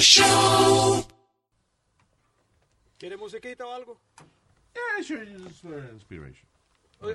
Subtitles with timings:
[0.00, 1.04] Show.
[2.98, 4.00] ¿Quiere musiquita o algo?
[4.74, 6.46] Yeah, sure, just for inspiration.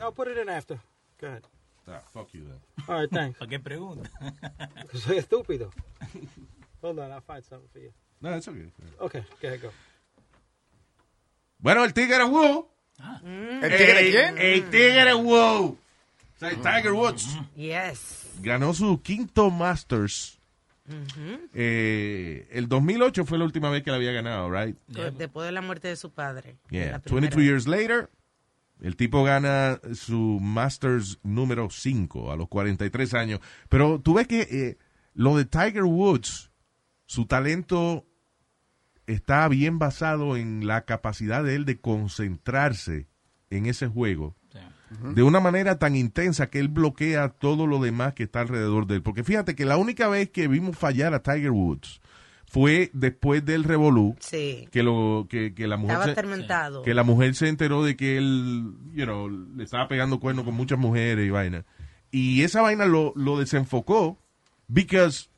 [0.01, 0.79] I'll put it in after.
[1.19, 1.43] Go ahead.
[1.87, 2.59] Ah, fuck you then.
[2.87, 3.37] All right, thanks.
[3.39, 4.09] ¿Para qué pregunta?
[4.93, 5.71] Soy estúpido.
[6.81, 7.91] Hold on, I'll find something for you.
[8.21, 8.69] No, it's okay.
[9.01, 9.71] Okay, go ahead, go.
[11.59, 12.67] Bueno, el Tigre Woo.
[13.25, 14.37] ¿El tigre quién?
[14.37, 15.77] El Tigre Woo.
[16.41, 18.27] El Tiger Woods Yes.
[18.41, 20.39] ganó su quinto Masters.
[21.53, 24.77] Eh, el 2008 fue la última vez que la había ganado, right?
[24.87, 26.57] Después de la muerte de su padre.
[26.69, 26.85] Yeah.
[26.85, 27.43] La 22 primera.
[27.43, 28.09] years later,
[28.81, 33.39] el tipo gana su Masters número 5 a los 43 años.
[33.69, 34.77] Pero tú ves que eh,
[35.13, 36.51] lo de Tiger Woods,
[37.05, 38.05] su talento
[39.07, 43.07] está bien basado en la capacidad de él de concentrarse
[43.49, 44.35] en ese juego
[45.13, 48.95] de una manera tan intensa que él bloquea todo lo demás que está alrededor de
[48.95, 49.01] él.
[49.01, 52.01] Porque fíjate que la única vez que vimos fallar a Tiger Woods
[52.47, 54.67] fue después del revolú Sí.
[54.71, 58.73] que lo que, que la mujer se- que la mujer se enteró de que él
[58.93, 61.65] you know, le estaba pegando cuernos con muchas mujeres y vaina
[62.11, 64.19] y esa vaina lo, lo desenfocó
[64.67, 65.29] because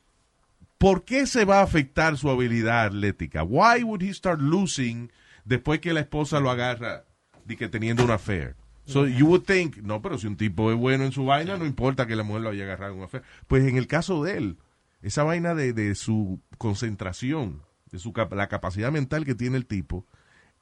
[0.76, 3.42] ¿por qué se va a afectar su habilidad atlética?
[3.44, 5.10] Why would he start losing
[5.46, 7.04] después que la esposa lo agarra
[7.46, 8.56] de que teniendo una affair?
[8.86, 11.66] So you would think, no, pero si un tipo es bueno en su vaina, no
[11.66, 13.24] importa que la mujer lo haya agarrado en una affair.
[13.48, 14.58] Pues en el caso de él,
[15.02, 20.06] esa vaina de, de su concentración, de su la capacidad mental que tiene el tipo,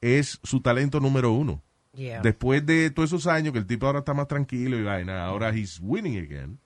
[0.00, 1.62] es su talento número uno.
[1.94, 2.22] Yeah.
[2.22, 5.54] Después de todos esos años que el tipo ahora está más tranquilo y vaina, ahora
[5.54, 6.58] he's winning again.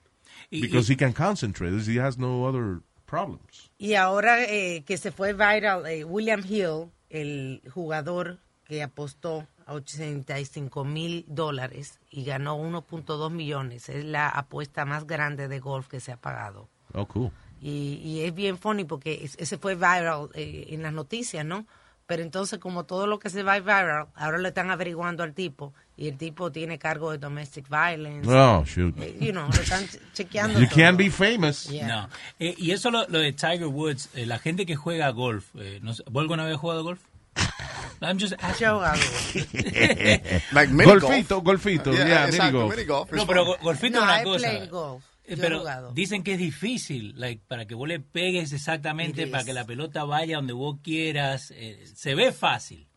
[0.50, 1.74] Y- Because y- he can concentrate.
[1.90, 3.70] He has no other problems.
[3.78, 10.84] Y ahora eh, que se fue viral, eh, William Hill, el jugador que apostó 85
[10.84, 16.12] mil dólares y ganó 1.2 millones, es la apuesta más grande de golf que se
[16.12, 16.68] ha pagado.
[16.94, 17.30] Oh, cool.
[17.60, 21.66] Y, y es bien funny porque es- ese fue viral eh, en las noticias, ¿no?
[22.06, 25.74] Pero entonces, como todo lo que se va viral, ahora le están averiguando al tipo
[25.94, 28.30] y el tipo tiene cargo de domestic violence.
[28.32, 28.96] Oh, shoot.
[28.98, 30.58] Eh, you know, le están che- chequeando.
[30.58, 30.76] You todo.
[30.76, 31.68] can't be famous.
[31.68, 31.86] Yeah.
[31.86, 32.08] No.
[32.38, 35.80] Eh, y eso lo, lo de Tiger Woods, eh, la gente que juega golf, eh,
[35.82, 37.00] no sé, ¿vos alguna vez has jugado golf?
[38.00, 38.68] I'm just asking.
[40.52, 41.44] Like mini golfito, golf.
[41.44, 41.92] golfito.
[41.92, 42.70] Yeah, Yeah, exacto, mini golf.
[42.70, 43.12] mini golf.
[43.12, 44.66] No, pero golfito No, es una I cosa.
[44.66, 45.04] golf.
[45.24, 45.92] Eh, Pero jugado.
[45.92, 49.46] dicen que es difícil, like, para que vos le pegues exactamente, It para is.
[49.46, 51.50] que la pelota vaya donde vos quieras.
[51.54, 52.88] eh, se ve fácil.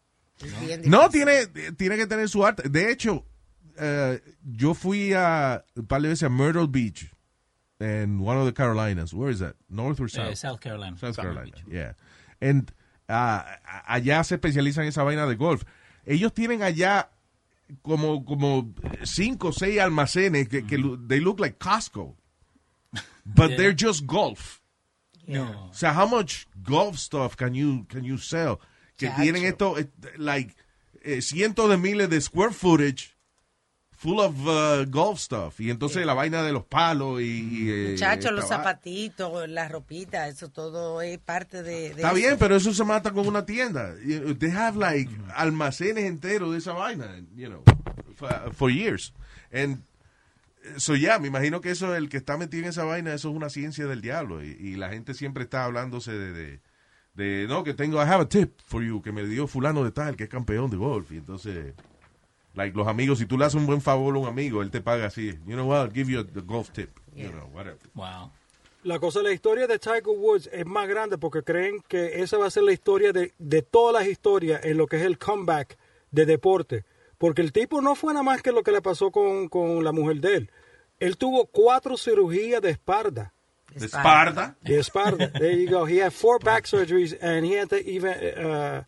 [0.86, 1.48] No, tiene,
[1.78, 2.70] tiene que tener su arte.
[2.70, 3.26] De hecho,
[3.78, 7.12] eh, yo fui a un par de veces a Myrtle Beach
[7.80, 9.14] en one of the Carolinas.
[9.14, 9.56] Where is that?
[9.68, 10.36] North or South?
[10.38, 10.96] South Carolina.
[10.98, 11.66] South South Carolina, Beach.
[11.70, 11.94] yeah.
[12.40, 12.72] And,
[13.12, 15.64] ah, allá se especializan en esa vaina de golf.
[16.06, 17.10] Ellos tienen allá
[17.82, 18.74] como, como
[19.04, 20.78] cinco o seis almacenes que, que
[21.08, 22.16] they look like Costco.
[23.26, 23.58] But Yeah.
[23.58, 24.60] they're just golf.
[25.28, 25.70] No.
[25.70, 28.60] O sea, how much golf stuff can you, can you sell?
[28.98, 29.22] Que Chacho.
[29.22, 30.56] tienen esto, eh, like,
[31.04, 33.16] eh, cientos de miles de square footage
[34.02, 35.60] full of uh, golf stuff.
[35.60, 37.26] Y entonces la vaina de los palos y...
[37.26, 42.16] y, eh, Muchachos, los zapatitos, la ropita, eso todo es parte de, de Está eso.
[42.16, 43.94] bien, pero eso se mata con una tienda.
[44.04, 47.64] You- They have like almacenes enteros de esa vaina, you know,
[48.16, 49.14] for, for years.
[49.54, 49.84] And
[50.78, 53.36] so yeah, me imagino que eso, el que está metido en esa vaina, eso es
[53.36, 54.44] una ciencia del diablo.
[54.44, 56.60] Y, y la gente siempre está hablándose de, de,
[57.14, 59.92] de, no, que tengo, I have a tip for you, que me dio fulano de
[59.92, 61.12] tal, que es campeón de golf.
[61.12, 61.76] Y entonces,
[62.54, 64.82] like los amigos, si tú le haces un buen favor a un amigo, él te
[64.82, 67.80] paga así, you know what, I'll give you the golf tip, you know, whatever.
[67.96, 68.32] Wow.
[68.84, 72.48] La cosa, la historia de Tiger Woods es más grande porque creen que esa va
[72.48, 75.78] a ser la historia de, de todas las historias en lo que es el comeback
[76.10, 76.84] de deporte.
[77.20, 79.92] Porque el tipo no fue nada más que lo que le pasó con, con la
[79.92, 80.52] mujer de él.
[81.00, 83.34] Él tuvo cuatro cirugías de espalda.
[83.76, 84.58] De Esparta.
[84.62, 85.32] De espalda.
[85.32, 85.86] There you go.
[85.86, 88.84] He had four back surgeries and he had to even uh,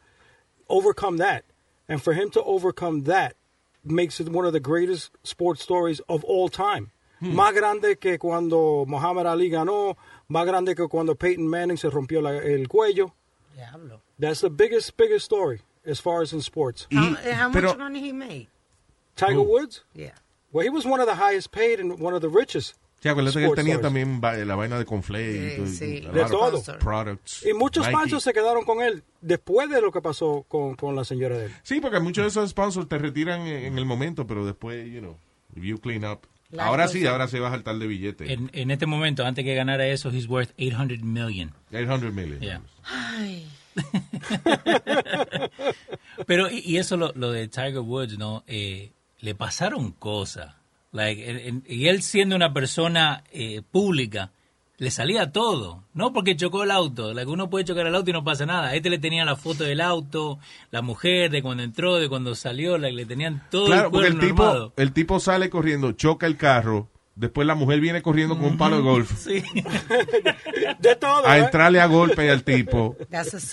[0.67, 1.45] overcome that.
[1.87, 3.35] And for him to overcome that
[3.83, 6.91] makes it one of the greatest sports stories of all time.
[7.21, 9.95] Más grande que cuando Muhammad Ali ganó,
[10.29, 13.13] más grande que cuando Peyton Manning se rompió la- el cuello.
[13.55, 14.01] Diablo.
[14.19, 16.85] That's the biggest, biggest story as far as in sports.
[16.91, 18.47] Y- How, eh, how pero- much money he made?
[19.15, 19.43] Tiger Who?
[19.43, 19.83] Woods?
[19.93, 20.11] Yeah.
[20.51, 22.73] Well, he was one of the highest paid and one of the richest.
[23.03, 25.85] Sí, acuérdate que él tenía también la vaina de Conflay y Sí, todo, sí.
[25.99, 26.79] De todo.
[26.79, 27.45] Products.
[27.45, 27.97] Y muchos Nike.
[27.97, 31.47] panchos se quedaron con él después de lo que pasó con, con la señora de
[31.47, 31.51] él.
[31.63, 35.01] Sí, porque muchos de esos sponsors te retiran en, en el momento, pero después, you
[35.01, 35.17] know,
[35.53, 36.21] if you clean up.
[36.49, 38.31] La ahora cosa- sí, ahora se va a saltar de billete.
[38.31, 41.51] En, en este momento, antes que ganara eso, he's worth 800 million.
[41.73, 42.39] 800 million.
[42.39, 42.61] Yeah.
[42.85, 43.45] Ay,
[46.27, 48.43] Pero, y, y eso lo, lo de Tiger Woods, ¿no?
[48.47, 50.53] Eh, le pasaron cosas.
[50.93, 54.31] Like, y él siendo una persona eh, pública,
[54.77, 55.83] le salía todo.
[55.93, 58.45] No porque chocó el auto, la que uno puede chocar el auto y no pasa
[58.45, 58.67] nada.
[58.69, 60.39] A este le tenían la foto del auto,
[60.71, 64.19] la mujer, de cuando entró, de cuando salió, le tenían todo Claro, el porque el
[64.19, 64.73] tipo, armado.
[64.77, 68.75] el tipo sale corriendo, choca el carro, después la mujer viene corriendo con un palo
[68.77, 69.43] de golf Sí.
[70.79, 71.25] De todo.
[71.25, 71.41] a ¿eh?
[71.45, 72.95] entrarle a golpe al tipo.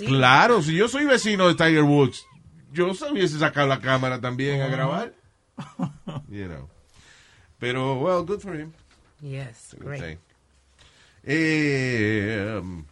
[0.06, 2.26] Claro, si yo soy vecino de Tiger Woods,
[2.72, 5.14] yo se hubiese sacado la cámara también a grabar.
[6.28, 6.68] You know.
[7.60, 8.72] Pero, well, good for him.
[9.20, 10.18] Yes, great.
[11.22, 12.84] Eh, um,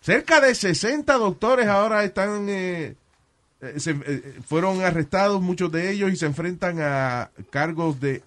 [0.00, 2.94] cerca de 60 doctores ahora están eh,
[3.60, 8.22] eh, se- eh, fueron arrestados muchos de ellos y se enfrentan a cargos de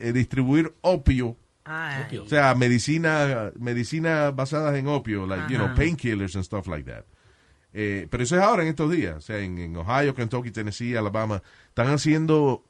[0.00, 1.36] eh, distribuir opio.
[1.64, 6.90] Ay, o sea medicina medicina basadas en opio like you know painkillers and stuff like
[6.90, 7.04] that.
[7.72, 9.16] Pero eso es ahora en estos días.
[9.16, 12.64] O sea en, en Ohio Kentucky Tennessee Alabama están haciendo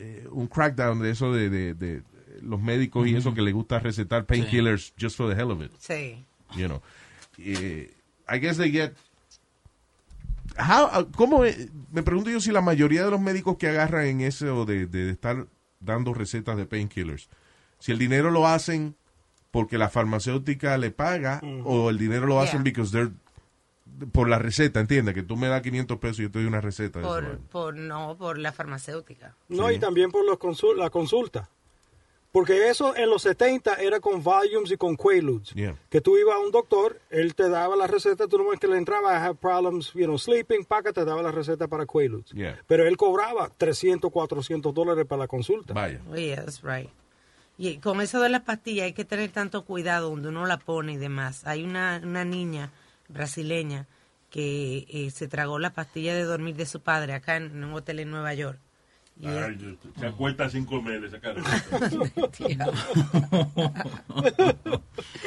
[0.00, 2.02] eh, un crackdown de eso de, de- de
[2.42, 5.70] los médicos y eso que les gusta recetar painkillers just for the hell of it
[5.78, 6.24] sí.
[6.56, 6.80] you know.
[7.38, 7.92] Eh,
[8.28, 8.92] I guess they get.
[10.58, 11.42] How, uh, ¿Cómo?
[11.92, 15.10] Me pregunto yo si la mayoría de los médicos que agarran en eso de, de
[15.10, 15.46] estar
[15.80, 17.28] dando recetas de painkillers,
[17.78, 18.94] si el dinero lo hacen
[19.50, 22.64] porque la farmacéutica le paga o el dinero lo hacen Yeah.
[22.64, 23.12] because they're
[24.12, 25.14] por la receta, ¿entiendes?
[25.14, 28.16] Que tú me das 500 pesos y yo te doy una receta Por, por, no,
[28.18, 29.34] por la farmacéutica.
[29.48, 29.74] No, Sí.
[29.74, 31.48] y también por los consul- la consulta.
[32.32, 35.50] Porque eso en los 70 era con Volumes y con Quaaludes.
[35.52, 35.74] Yeah.
[35.88, 38.76] Que tú ibas a un doctor, él te daba la receta, tú nomás que le
[38.76, 42.30] entraba, I have problems, you know, sleeping, paca, te daba la receta para Quaaludes.
[42.30, 42.56] Yeah.
[42.68, 45.74] Pero él cobraba 300, 400 dólares para la consulta.
[45.74, 46.00] Vaya.
[46.08, 46.88] Oh, yeah, that's right.
[47.58, 50.92] Y con eso de las pastillas hay que tener tanto cuidado donde uno la pone
[50.92, 51.44] y demás.
[51.48, 52.70] Hay una, una niña
[53.10, 53.86] brasileña
[54.30, 57.74] que eh, se tragó la pastilla de dormir de su padre acá en, en un
[57.74, 58.58] hotel en Nueva York.
[59.18, 61.42] Y Ay, Dios, se acuesta sin comer esa cara.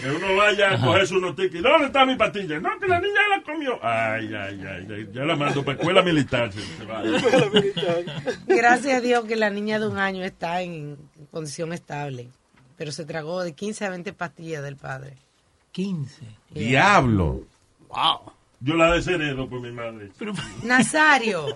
[0.01, 1.61] Que uno vaya a coger su noticia.
[1.61, 2.59] ¿Dónde está mi pastilla?
[2.59, 3.79] No, que la niña la comió.
[3.83, 4.87] Ay, ay, ay.
[4.89, 6.51] ay, Ya la mando para escuela militar.
[6.51, 7.03] se- se va.
[8.47, 10.97] Gracias a Dios que la niña de un año está en
[11.31, 12.29] condición estable.
[12.77, 15.17] Pero se tragó de 15 a 20 pastillas del padre.
[15.71, 16.25] 15.
[16.49, 17.41] Diablo.
[17.93, 18.31] Wow.
[18.61, 20.09] Yo la desheredo por mi madre.
[20.63, 21.47] Nazario.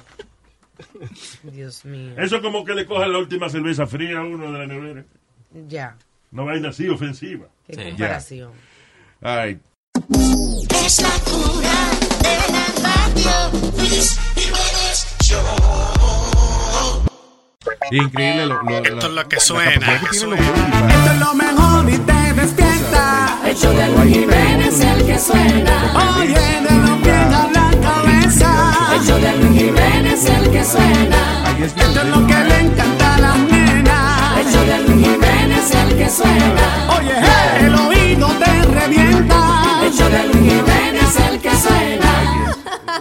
[1.44, 2.14] Dios mío.
[2.18, 5.04] Eso es como que le cojan la última cerveza fría a uno de la nevera.
[5.68, 5.98] Ya.
[6.32, 7.48] No vaina así ofensiva.
[7.66, 7.82] Qué Sí.
[7.90, 8.52] comparación.
[9.22, 9.60] All right.
[10.86, 11.76] Es la cura
[12.22, 13.72] de la radio.
[13.78, 15.40] Luis Jiménez Show.
[17.92, 21.98] Increíble lo, lo- Esto la- es lo que suena, que Esto es lo mejor y
[21.98, 22.67] te despierta.
[23.60, 26.18] Show de Luis Jiménez, el que suena.
[26.20, 28.50] Oye, de los pies a la cabeza.
[28.94, 31.18] El show de Luis Jiménez, el que suena.
[31.46, 34.38] Ahí es que- Esto es lo que le encanta a las nenas.
[34.40, 36.96] El show de Luis Jiménez, el que suena.
[36.98, 39.40] Oye, hey, el oído te revienta.
[39.84, 42.56] El show de Luis Jiménez, el que suena.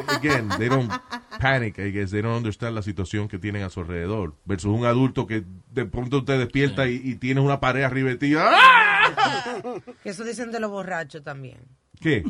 [0.08, 0.90] Again, they don't
[1.38, 2.10] panic, I guess.
[2.10, 4.34] They don't understand la situación que tienen a su alrededor.
[4.44, 8.16] Versus un adulto que de pronto te despierta y, y tienes una pared arriba de
[8.16, 8.34] ti.
[8.36, 8.92] ¡Ah!
[10.02, 11.58] Que eso dicen de los borrachos también.
[12.00, 12.24] ¿Qué?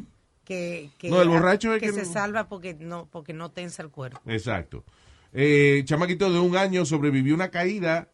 [0.45, 3.51] Que, que, No, el borracho es que, que se no- salva porque no, porque no
[3.51, 4.21] tensa el cuerpo.
[4.27, 4.85] Exacto.
[5.33, 8.11] Eh, chamaquito de un año sobrevivió una caída,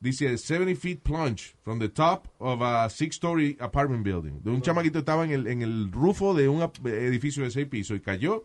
[0.00, 4.40] dice 70 feet plunge from the top of a six-story apartment building.
[4.42, 7.96] De un chamaquito estaba en el, en el rufo de un edificio de seis pisos
[7.96, 8.44] y cayó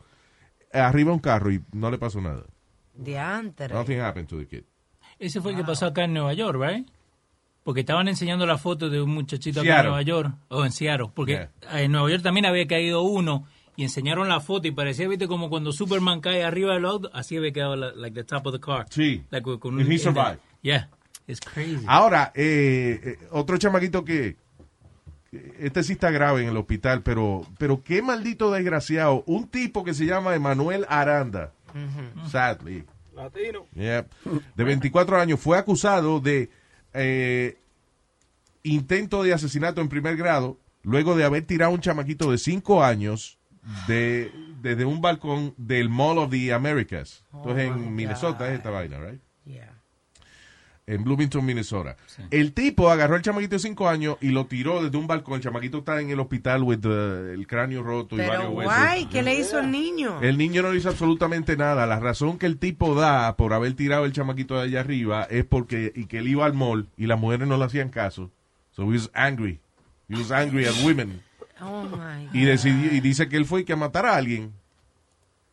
[0.74, 2.44] arriba de un carro y no le pasó nada.
[2.96, 3.74] Diantre.
[3.74, 4.64] Nothing happened to the kid.
[5.20, 6.88] Ese fue el que pasó acá en Nueva York, ¿right?
[7.64, 11.08] Porque estaban enseñando la foto de un muchachito acá en Nueva York, o en Seattle,
[11.14, 15.28] porque en Nueva York también había caído uno y enseñaron la foto y parecía, viste,
[15.28, 18.54] como cuando Superman cae arriba del auto, así había quedado la- like the top of
[18.54, 18.86] the car.
[18.90, 19.24] Sí.
[19.32, 20.40] Like, con- con And he un- survived.
[20.62, 20.90] Yeah,
[21.26, 21.84] it's crazy.
[21.88, 24.36] Ahora, eh, eh, otro chamaquito que
[25.60, 29.24] este sí está grave en el hospital, pero, pero qué maldito desgraciado.
[29.26, 31.52] Un tipo que se llama Emanuel Aranda,
[32.30, 32.84] sadly,
[33.16, 33.68] Latino.
[33.76, 34.12] Yep.
[34.56, 36.50] De 24 años, fue acusado de
[36.94, 37.58] eh,
[38.64, 42.84] intento de asesinato en primer grado, luego de haber tirado a un chamaquito de 5
[42.84, 43.38] años
[43.88, 47.24] de, desde un balcón del Mall of the Americas.
[47.34, 49.22] Entonces Oh, en Minnesota es esta vaina, right?
[50.86, 51.96] En Bloomington, Minnesota.
[52.30, 55.36] El tipo agarró al chamaquito de 5 años y lo tiró desde un balcón.
[55.36, 58.74] El chamaquito está en el hospital with uh, el cráneo roto y varios huesos.
[58.74, 60.22] guay, ¿qué le hizo el niño?
[60.22, 61.86] El niño no le hizo absolutamente nada.
[61.86, 65.46] La razón que el tipo da por haber tirado el chamaquito de allá arriba es
[65.46, 68.30] porque y que él iba al mall y las mujeres no le hacían caso.
[68.72, 69.62] So he was angry.
[70.10, 71.22] He was angry at women.
[71.62, 74.52] Oh my Y, decidió, y dice que él fue que a matar a alguien.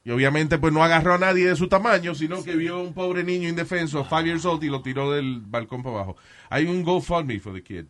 [0.04, 2.94] Y obviamente pues no agarró a nadie de su tamaño, sino que vio a un
[2.94, 6.16] pobre niño indefenso, five years old, y lo tiró del balcón para abajo.
[6.48, 7.84] Hay un GoFundMe for the kid.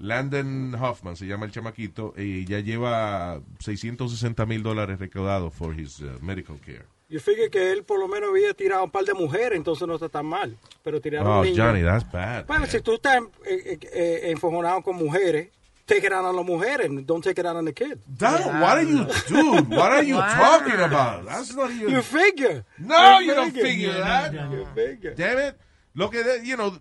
[0.00, 6.00] Landon Hoffman se llama el chamaquito y ya lleva 660 mil dólares recaudados for his
[6.00, 6.84] uh, medical care.
[7.08, 9.94] Yo figué que él por lo menos había tirado un par de mujeres, entonces no
[9.94, 10.56] está tan mal.
[10.82, 11.62] Pero tirar a Oh, un niño.
[11.64, 12.46] Johnny, that's bad.
[12.46, 15.50] Bueno, si tú estás eh, eh, eh, enfogonado con mujeres,
[15.86, 17.98] take it out on las mujeres, don't take it out on the kid.
[18.06, 19.68] Donald, what are you, dude?
[19.68, 20.34] What are you Wow.
[20.58, 21.24] talking about?
[21.26, 21.90] That's not even.
[21.90, 22.64] You figure.
[22.78, 23.90] No, You you don't figure.
[23.92, 24.32] figure that.
[24.32, 25.14] You figure.
[25.14, 25.56] Damn it.
[25.94, 26.78] Lo que, de- you know,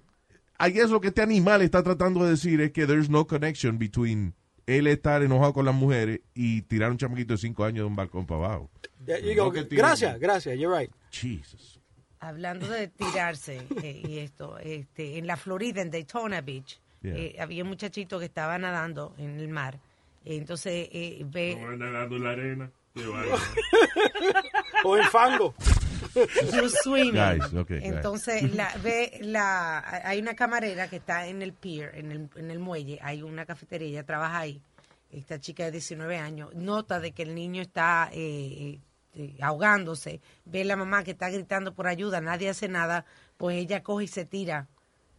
[0.60, 3.78] I guess lo que este animal está tratando de decir es que there's no connection
[3.78, 4.34] between
[4.68, 7.96] él estar enojado con las mujeres y tirar un chamaquito de 5 años de un
[7.96, 8.70] balcón para abajo.
[9.06, 10.92] Yeah, you No go, gracias, gracias, you're right.
[11.12, 11.80] Jesus.
[12.20, 17.16] Hablando de tirarse eh, y esto, este, en la Florida, en Daytona Beach, Yeah.
[17.18, 19.80] eh, había un muchachito que estaba nadando en el mar.
[20.24, 22.72] Eh, Entonces eh, ve, No van nadando en la arena.
[24.84, 25.54] O en fango.
[26.14, 27.84] Guys, okay, guys.
[27.84, 32.52] Entonces la, ve la hay una camarera que está en el pier, en el, en
[32.52, 34.62] el muelle, hay una cafetería, ella trabaja ahí.
[35.10, 38.80] Esta chica de 19 años nota de que el niño está eh,
[39.14, 43.06] eh, ahogándose, ve la mamá que está gritando por ayuda, nadie hace nada,
[43.38, 44.68] pues ella coge y se tira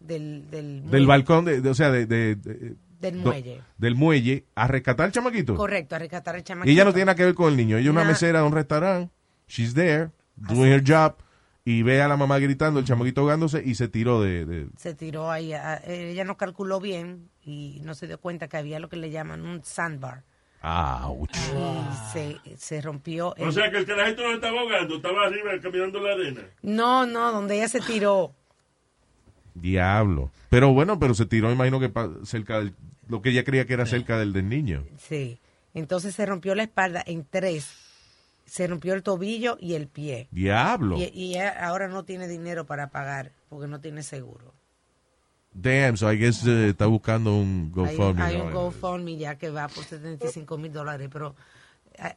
[0.06, 0.50] del
[0.90, 3.61] del, balcón, de, de- o sea, de, de- de- Del do- muelle.
[3.78, 5.54] del muelle a rescatar al chamaquito.
[5.56, 6.71] Correcto, a rescatar al chamaquito.
[6.71, 7.76] Y ella no tiene nada que ver con el niño.
[7.76, 9.12] Ella es una Na- mesera de un restaurante.
[9.49, 11.16] She's there, doing her job.
[11.64, 14.44] Y ve a la mamá gritando, el chamaquito ahogándose y se tiró de...
[14.47, 15.52] de- se tiró ahí.
[15.52, 19.11] a- ella no calculó bien y no se dio cuenta que había lo que le
[19.11, 20.25] llaman un sandbar.
[20.64, 21.30] Ouch.
[21.37, 23.35] Y se, se rompió.
[23.37, 26.40] el- O sea que el carajito no estaba ahogando, estaba arriba caminando en la arena.
[26.62, 28.35] No, no, donde ella se tiró.
[29.54, 30.30] Diablo.
[30.49, 31.92] Pero bueno, pero se tiró, imagino que
[32.25, 32.75] cerca del...
[33.09, 34.85] Lo que ella creía que era cerca del, del niño.
[34.97, 35.38] Sí.
[35.75, 37.68] Entonces se rompió la espalda en tres.
[38.44, 40.28] Se rompió el tobillo y el pie.
[40.30, 40.99] Diablo.
[40.99, 44.54] Y, ahora no tiene dinero para pagar porque no tiene seguro.
[45.54, 48.23] Damn, so I guess eh, está buscando un Hay, GoFundMe.
[48.23, 51.35] hay un GoFundMe ya que va por 75 mil dólares, pero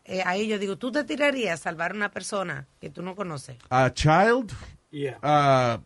[0.05, 3.15] eh, ahí yo digo, ¿tú te tirarías a salvar a una persona que tú no
[3.15, 3.57] conoces?
[3.69, 4.53] A child?
[4.89, 5.17] Yeah.
[5.21, 5.81] Uh,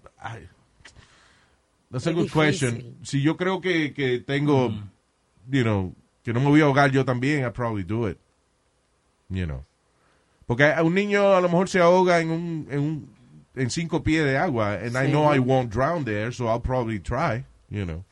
[1.92, 2.34] that's a good difícil.
[2.34, 2.98] question.
[3.04, 4.70] Si yo creo que, que tengo,
[5.50, 5.94] you know,
[6.24, 8.18] que no me voy a ahogar yo también, I probably do it.
[9.30, 9.64] You know.
[10.48, 13.16] Porque a un niño a lo mejor se ahoga en un, en un,
[13.56, 17.00] en cinco pies de agua, and I know I won't drown there, so I'll probably
[17.00, 18.04] try, you know.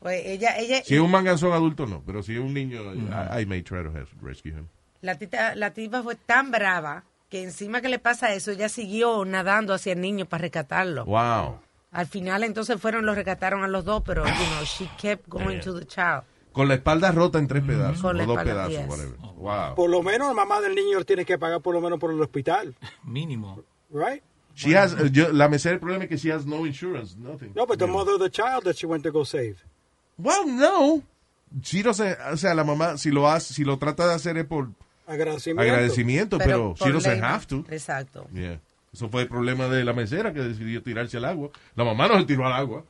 [0.00, 3.40] Pues ella, ella, Si es un manganzón adulto, no, pero si es un niño, I,
[3.42, 4.68] I may try to res- rescue him.
[5.00, 9.24] la, tita- la tipa fue tan brava que encima que le pasa eso, ella siguió
[9.24, 11.06] nadando hacia el niño para rescatarlo.
[11.06, 11.60] Wow.
[11.92, 15.60] Al final entonces fueron, los rescataron a los dos, pero, you know, she kept going
[15.60, 16.24] to the child.
[16.52, 18.88] Con la espalda rota en tres pedazos, Con la o dos espalda, pedazos, yes.
[18.88, 19.16] whatever.
[19.36, 19.74] Wow.
[19.74, 22.20] Por lo menos la mamá del niño tiene que pagar por lo menos por el
[22.20, 22.74] hospital,
[23.04, 23.62] Mínimo.
[23.90, 24.22] right?
[24.54, 27.52] She has, uh, yo- la mesera, el problema es que she has no insurance, nothing.
[27.54, 27.98] No, but the know.
[27.98, 29.56] mother of the child that she went to go save.
[30.16, 31.02] Well, no.
[31.50, 34.46] No se, o sea, la mamá, si lo hace, si lo trata de hacer es
[34.46, 34.70] por
[35.06, 35.62] Agradecimiento.
[35.72, 37.64] agradecimiento, pero, por she doesn't ley have to.
[37.70, 38.26] Exacto.
[38.32, 38.58] Yeah.
[38.96, 41.50] Eso fue el problema de la mesera que decidió tirarse al agua.
[41.74, 42.82] La mamá no se tiró al agua.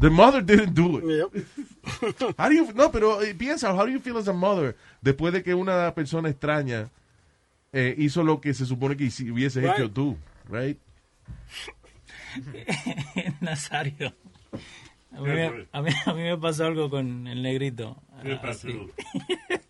[0.00, 1.04] The mother didn't do it.
[1.34, 2.34] Yep.
[2.38, 5.34] How do you, no, pero eh, piensa, how do you feel as a mother después
[5.34, 6.88] de que una persona extraña
[7.74, 9.74] eh, hizo lo que se supone que hubieses Right.
[9.74, 10.16] hecho tú,
[10.48, 10.78] right?
[13.42, 14.14] Nazario.
[15.14, 15.30] A mí,
[15.72, 17.98] a, mí, a mí me pasó algo con el negrito.
[18.22, 18.68] ¿Qué Ah, pasó?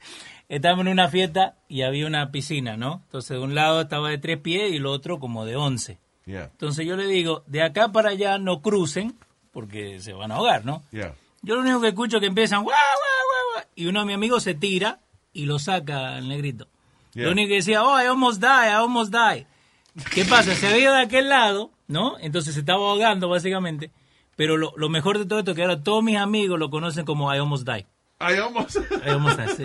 [0.52, 3.00] Estábamos en una fiesta y había una piscina, ¿no?
[3.06, 5.98] Entonces, de un lado estaba de tres pies y el otro como de once.
[6.26, 9.18] Yeah, Entonces yo le digo, de acá para allá no crucen,
[9.50, 10.82] porque se van a ahogar, ¿no?
[10.90, 11.14] yeah.
[11.40, 14.06] Yo lo único que escucho es que empiezan, guau, guau, guau, guau", y uno de
[14.06, 15.00] mis amigos se tira
[15.32, 16.68] y lo saca al negrito.
[17.14, 17.24] Yeah.
[17.24, 19.46] Lo único que decía, oh, I almost die, I almost die.
[20.12, 20.54] ¿Qué pasa?
[20.54, 22.18] Se veía de aquel lado, ¿no?
[22.18, 23.90] Entonces se estaba ahogando, básicamente.
[24.36, 27.06] Pero lo, lo mejor de todo esto es que ahora todos mis amigos lo conocen
[27.06, 27.86] como I almost die.
[28.22, 29.64] I almost, I almost die, sí.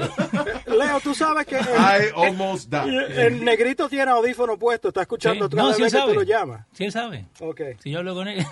[0.67, 3.17] Leo, tú sabes que el, I almost died.
[3.19, 5.55] el negrito tiene audífono puesto, está escuchando Sí.
[5.55, 6.13] cada No, sí él vez que tú sabe.
[6.15, 6.65] lo llamas.
[6.73, 7.25] Sí, él sabe.
[7.39, 7.61] Ok.
[7.83, 8.43] Si yo hablo con él.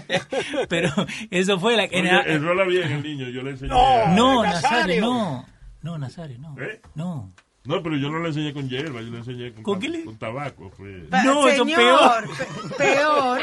[0.68, 0.90] Pero
[1.30, 1.84] eso fue la...
[1.84, 3.70] Oye, enrola bien el niño, yo le enseñé.
[3.70, 4.02] No.
[4.02, 5.00] a- no, Nazario.
[5.02, 5.46] No.
[5.82, 6.54] No, Nazario, no.
[6.60, 6.80] ¿Eh?
[6.94, 7.30] No.
[7.64, 9.88] No, pero yo no le enseñé con hierba, yo le enseñé con, ¿Con tab- qué
[9.88, 10.70] le- con tabaco.
[10.76, 11.04] Fue.
[11.08, 12.24] Pa- No, eso Señor, peor.
[12.36, 13.40] pe- peor,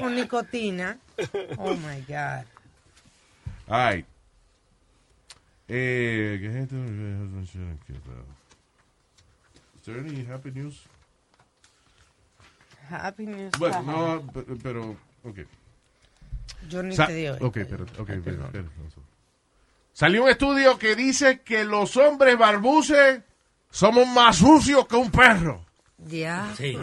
[0.00, 0.98] con nicotina.
[1.56, 2.44] Oh my God.
[3.68, 4.06] All right.
[5.68, 6.76] Eh, ¿qué es esto?
[9.76, 10.82] Is there any happy news?
[12.90, 13.52] Happy News.
[13.58, 15.38] Bueno, no, pero, pero ok.
[16.70, 17.34] Yo ni Sa- te digo.
[17.40, 19.02] ok, pero, ok, espera, espera, no, so-
[19.92, 23.20] Salió un estudio que dice que los hombres barbuces
[23.70, 25.64] somos más sucios que un perro.
[25.98, 26.54] Ya.
[26.56, 26.78] Sí.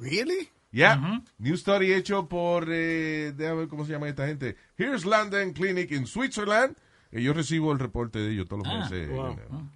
[0.00, 0.48] Really?
[0.72, 1.22] Yeah.
[1.38, 4.56] New study hecho por, eh, déjame ver cómo se llama esta gente.
[4.76, 6.76] Here's London Clinic in Switzerland.
[7.12, 9.08] Eh, Yo recibo el reporte de ellos todos los Ah, meses.
[9.10, 9.36] wow.
[9.36, 9.70] you know.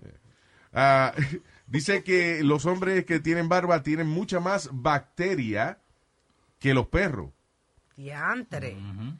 [0.72, 1.12] Ah,
[1.66, 5.78] dice que los hombres que tienen barba tienen mucha más bacteria
[6.58, 7.30] que los perros.
[7.96, 8.76] Diantre.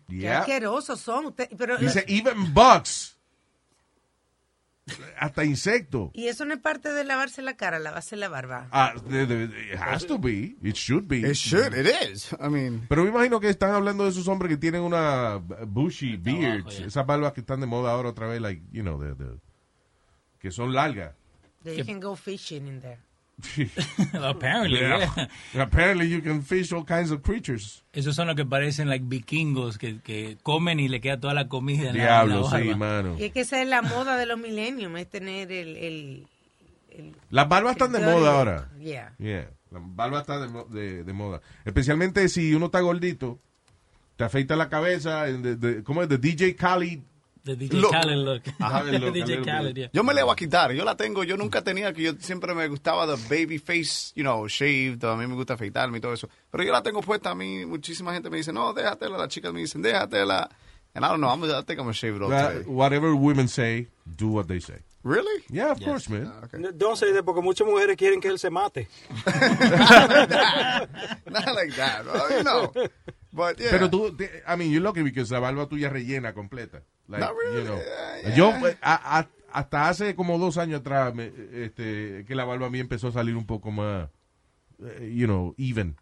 [0.09, 0.41] Qué Yeah.
[0.41, 1.51] asquerosos son ustedes.
[1.59, 3.19] Pero, Dice, even bugs.
[5.19, 6.11] Hasta insectos.
[6.15, 8.69] y eso no es parte de lavarse la cara, lavarse la barba.
[8.73, 10.57] Ah, it has to be.
[10.63, 11.19] It should be.
[11.21, 11.75] It should.
[11.75, 12.33] It is.
[12.41, 16.17] I mean, Pero me imagino que están hablando de esos hombres que tienen una bushy
[16.17, 16.87] beard, abajo, ya.
[16.87, 19.39] esas barbas que están de moda ahora otra vez, like, you know, de- de-
[20.41, 21.15] que son largas.
[21.65, 22.99] You can go fishing in there.
[24.23, 25.11] Apparently, Yeah.
[25.55, 25.63] yeah.
[25.63, 27.83] Apparently you can fish all kinds of creatures.
[27.93, 31.49] Esos son los que parecen like vikingos que, que comen y le queda toda la
[31.49, 33.17] comida en la- Diablo, en la sí, mano.
[33.19, 35.77] Y es que esa es la moda de los millenniums, es tener el...
[35.77, 36.27] el,
[36.91, 38.69] el Las barbas están de moda ahora.
[38.81, 39.13] Yeah.
[39.19, 41.41] Yeah, la barba está de, de- de moda.
[41.65, 43.39] Especialmente si uno está gordito,
[44.17, 46.09] te afeita la cabeza, de- ¿cómo es?
[46.09, 47.01] De DJ Khaled.
[47.45, 47.93] The DJ Look.
[47.93, 48.43] Khaled look.
[48.61, 49.89] Ajá, el look, DJ Khaled, yeah.
[49.93, 50.73] yo me le voy a quitar.
[50.73, 51.25] Yo la tengo.
[51.25, 55.03] Yo nunca tenía que yo siempre me gustaba the baby face, you know, shaved.
[55.05, 56.29] A mí me gusta afeitarme y todo eso.
[56.51, 57.31] Pero yo la tengo puesta.
[57.31, 59.17] A mí muchísima gente me dice, no, déjatela.
[59.17, 60.49] Las chicas me dicen, déjatela.
[60.95, 61.29] And I don't know.
[61.31, 62.65] I'm, I think I'm gonna shave it all That- today.
[62.69, 64.81] whatever women say, do what they say.
[65.03, 65.43] Really?
[65.49, 66.31] Yeah, of course, man.
[66.53, 68.87] No, Don't say that porque muchas mujeres quieren que él se mate.
[71.31, 72.05] Not like that.
[72.05, 72.73] Well, you know.
[73.33, 73.71] But yeah.
[73.71, 76.83] Pero tú, te- I mean, you're lucky because la barba tuya rellena completa.
[77.09, 77.79] Like, Not really, you know.
[78.25, 78.69] yeah, Yo, yeah.
[78.71, 81.33] eh, a- a- hasta hace como dos años atrás, me-
[81.65, 84.09] este, que la barba a mí empezó a salir un poco más,
[84.85, 85.97] eh, you know, even.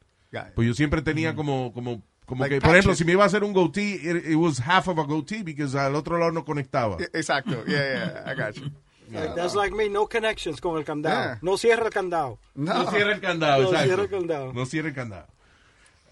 [0.55, 2.99] Pues yo siempre tenía como, como, como Like que, por ejemplo, patches.
[2.99, 5.75] si me iba a hacer un goatee, it, it was half of a goatee because
[5.79, 6.99] al otro lado no conectaba.
[7.15, 7.65] Exacto.
[7.67, 8.31] Yeah, yeah.
[8.31, 8.71] I got you.
[9.11, 11.15] Like, that's like me, no connections con el candado.
[11.25, 11.39] Yeah.
[11.41, 12.39] No cierra el candado.
[12.55, 12.75] No.
[12.85, 13.87] No cierra el candado, No exacto.
[13.87, 14.53] cierra el candado.
[14.53, 15.27] No cierra el candado.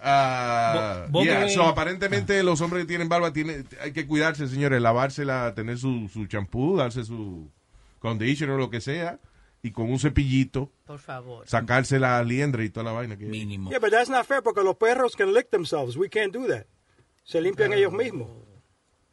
[0.01, 4.07] Ah, Bo- vos yeah, que- so, aparentemente los hombres que tienen barba tienen, hay que
[4.07, 7.51] cuidarse, señores, lavársela, tener su, su champú, darse su
[7.99, 9.19] conditioner o lo que sea,
[9.63, 11.49] y con un cepillito, Por favor.
[11.49, 13.17] sacarse la liendre y toda la vaina.
[13.17, 13.71] Que, Mínimo.
[13.71, 15.97] Yeah, but that's not fair porque los perros can lick themselves.
[15.97, 16.67] We can't do that.
[17.25, 18.29] Se limpian ellos mismos.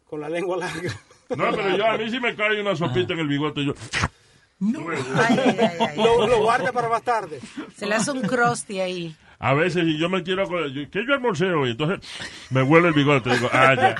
[0.05, 0.93] Con la lengua larga.
[1.29, 3.65] No, pero yo a mí sí me cae una sopita en el bigote.
[3.65, 3.73] Yo,
[4.61, 5.97] Ay, ay, ay, ay.
[5.97, 7.39] lo, lo guarda para más tarde.
[7.75, 9.15] Se le hace un crusty ahí.
[9.45, 10.47] A veces, si yo me quiero
[10.89, 11.71] ¿qué yo almorcé hoy?
[11.71, 11.99] Entonces
[12.49, 13.29] me huele el bigote.
[13.31, 13.95] Digo, ah, ya.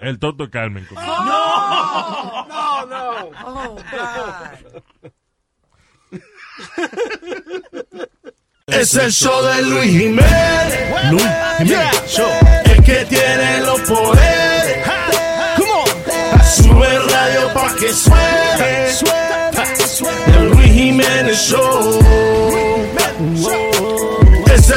[0.00, 0.86] El tonto Carmen.
[0.86, 3.30] como- No, no.
[3.44, 4.82] Oh, God.
[8.66, 11.10] Es el show de Luis Jiménez.
[11.10, 11.22] Luis
[11.58, 12.30] Jiménez Show.
[12.64, 14.86] El que tiene los poderes.
[15.56, 16.44] Come on.
[16.44, 18.88] Sube radio pa' que suene.
[20.34, 21.98] El Luis Jiménez Show.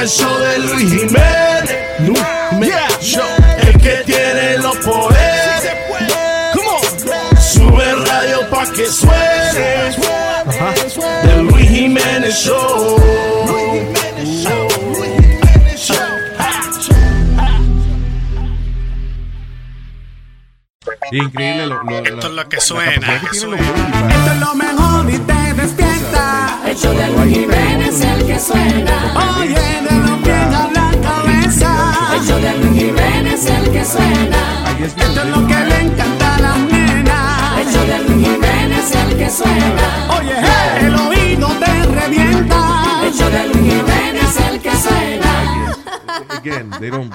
[0.02, 1.78] El show de Luis Jiménez.
[2.00, 3.22] Luis Jiménez Show.
[3.68, 5.72] El que tiene los poderes.
[6.56, 7.38] Come on.
[7.40, 9.96] Sube radio pa' que suene.
[11.22, 12.98] The Luis Jiménez Show.
[21.12, 25.18] Increíble lo, lo- Esto la- es lo que suena, que Esto es lo mejor y
[25.20, 26.60] te despierta.
[26.66, 29.14] El show de Luis Jiménez, el que suena.
[29.40, 31.94] Oye, de los pies a la cabeza.
[32.16, 34.38] El show de Luis Jiménez, el que suena.
[34.84, 37.74] Esto es lo que le encanta a las El nenas.
[37.74, 40.08] show de Luis Jiménez, el que suena.
[40.18, 42.84] Oye, hey, el oído te revienta.
[43.06, 45.11] El show de Luis Jiménez, el que suena.
[46.42, 47.12] Again, they don't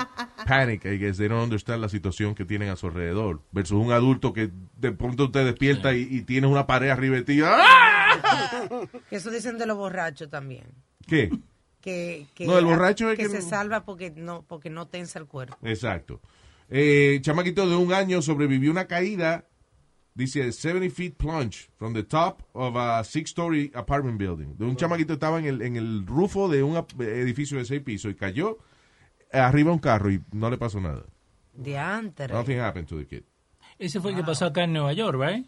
[0.47, 1.17] panic, I guess.
[1.19, 3.43] They don't understand la situación que tienen a su alrededor.
[3.53, 7.23] Versus un adulto que de pronto te despierta y, y tienes una pared arriba de
[7.23, 7.41] ti.
[7.45, 8.61] ¡Ah!
[9.11, 10.65] Eso dicen de los borrachos también.
[11.07, 11.31] ¿Qué?
[11.81, 14.87] Que, que, No, el borracho es que, que se no- salva porque no, porque no
[14.89, 15.57] tensa el cuerpo.
[15.62, 16.21] Exacto.
[16.69, 19.45] Eh, chamaquito de un año sobrevivió una caída,
[20.15, 24.57] dice 70 feet plunge from the top of a six-story apartment building.
[24.59, 28.11] De un chamaquito estaba en el, en el rufo de un edificio de seis pisos
[28.11, 28.59] y cayó
[29.33, 31.03] arriba un carro y no le pasó nada.
[31.55, 32.33] Diantre.
[32.35, 33.23] Nothing happened to the kid.
[33.79, 35.47] Ese fue el que pasó acá en Nueva York, ¿right?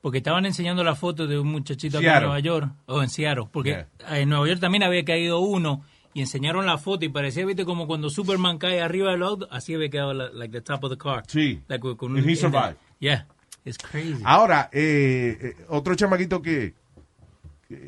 [0.00, 3.48] Porque estaban enseñando la foto de un muchachito acá en Nueva York, o en Seattle,
[3.50, 4.18] porque Yeah.
[4.20, 7.86] en Nueva York también había caído uno y enseñaron la foto y parecía, viste, como
[7.86, 10.98] cuando Superman cae arriba del auto, así había quedado la- like the top of the
[10.98, 11.22] car.
[11.26, 11.62] Sí.
[11.68, 12.76] Like, con And he survived.
[13.00, 13.26] Yeah,
[13.64, 14.20] it's crazy.
[14.24, 16.74] Ahora, eh, eh, otro chamaquito que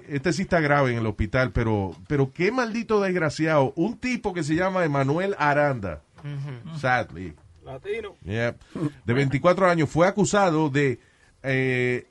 [0.08, 3.72] este sí está grave en el hospital, pero, pero qué maldito desgraciado.
[3.76, 6.02] Un tipo que se llama Emanuel Aranda,
[6.80, 8.14] sadly, Latino.
[8.24, 8.56] yeah,
[9.04, 10.98] de 24 años, fue acusado de
[11.42, 12.06] eh,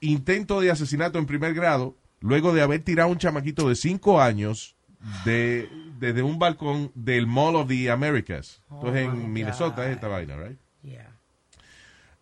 [0.00, 4.20] intento de asesinato en primer grado, luego de haber tirado a un chamaquito de 5
[4.20, 4.76] años
[5.24, 8.62] de, desde un balcón del Mall of the Americas.
[8.70, 9.84] Entonces Oh, en Minnesota God.
[9.88, 10.58] es esta vaina, right?
[10.82, 11.13] Yeah.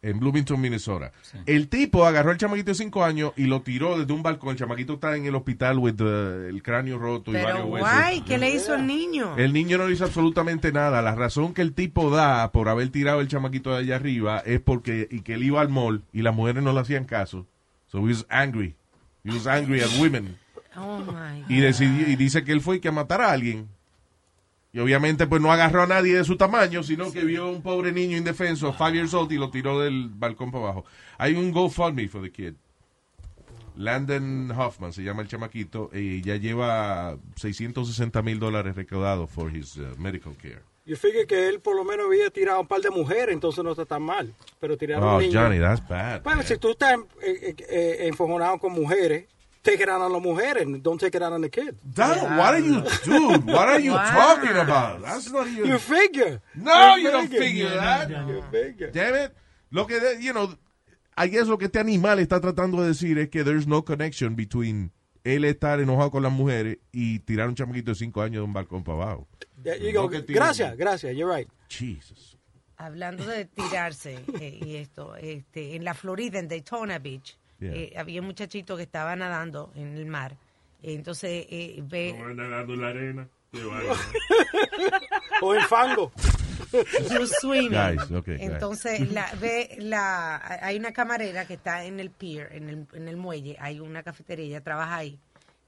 [0.02, 1.12] En Bloomington, Minnesota.
[1.46, 4.50] El tipo agarró al chamaquito de 5 años y lo tiró desde un balcón.
[4.50, 7.88] El chamaquito está en el hospital with the- el cráneo roto y varios huesos.
[7.88, 9.36] guay, ¿qué le hizo al niño?
[9.38, 11.00] El niño no le hizo absolutamente nada.
[11.02, 14.60] La razón que el tipo da por haber tirado el chamaquito de allá arriba es
[14.60, 17.46] porque y que él iba al mall y las mujeres no le hacían caso.
[17.86, 18.74] So he was angry.
[19.24, 20.36] He was angry at women.
[20.74, 23.68] Oh my Y, decidió, y dice que él fue que a matar a alguien.
[24.72, 27.62] Y obviamente pues no agarró a nadie de su tamaño, sino que vio a un
[27.62, 30.84] pobre niño indefenso, five years old, y lo tiró del balcón para abajo.
[31.18, 32.54] Hay un GoFundMe for the kid.
[33.76, 39.76] Landon Hoffman se llama el chamaquito y ya lleva 660 mil dólares recaudados for his
[39.76, 40.60] uh, medical care.
[40.84, 43.62] Yo figure que él por lo menos había tirado a un par de mujeres, entonces
[43.62, 44.34] no está tan mal.
[44.60, 45.40] Pero tirar a Oh, un niño...
[45.40, 46.22] Johnny, that's bad.
[46.22, 49.26] Bueno, si tú estás eh, eh, eh, enfogonado con mujeres,
[49.62, 51.76] take it out on las mujeres, don't take it out on the kid.
[51.94, 53.44] That- what are you, dude?
[53.46, 54.10] What are you Wow.
[54.12, 55.02] talking about?
[55.02, 55.66] That's not even.
[55.66, 56.40] You figure.
[56.54, 57.70] No, You you don't figure.
[57.70, 58.08] that.
[58.10, 58.90] You figure.
[58.92, 59.32] Damn it.
[59.70, 60.54] Lo que, de- you know,
[61.16, 64.34] I guess lo que este animal está tratando de decir es que there's no connection
[64.36, 64.90] between
[65.24, 68.52] él estar enojado con las mujeres y tirar un chamaquito de 5 años de un
[68.52, 69.28] balcón para abajo.
[69.62, 71.48] Yeah, you No go, que tiene- gracias, gracias, you're right.
[71.68, 72.36] Jesus.
[72.76, 77.74] Hablando de tirarse eh, y esto, este, en la Florida, en Daytona Beach, Yeah.
[77.74, 80.36] eh, había un muchachito que estaba nadando en el mar.
[80.82, 82.14] Entonces eh, ve...
[82.18, 83.28] No, nadando en la arena.
[85.42, 86.12] O en fango.
[86.72, 88.50] Guys, okay, guys.
[88.50, 93.08] Entonces la, ve la hay una camarera que está en el pier, en el, en
[93.08, 95.18] el muelle, hay una cafetería, ella trabaja ahí.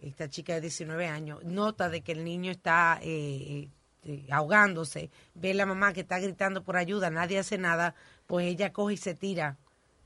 [0.01, 3.69] Esta chica de 19 años nota de que el niño está eh,
[4.05, 7.95] eh, ahogándose, ve la mamá que está gritando por ayuda, nadie hace nada,
[8.27, 9.59] pues ella coge y se tira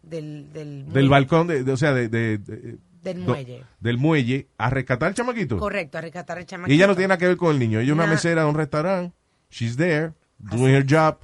[0.03, 3.65] del del, Del balcón, de, de- o sea, de, de- de- Del do- muelle.
[3.81, 5.57] del muelle a rescatar al chamaquito.
[5.59, 6.73] Correcto, a rescatar el chamaquito.
[6.73, 7.79] Y ella no tiene nada que ver con el niño.
[7.81, 9.15] Ella es una mesera de un restaurante.
[9.51, 11.19] She's there, doing her job.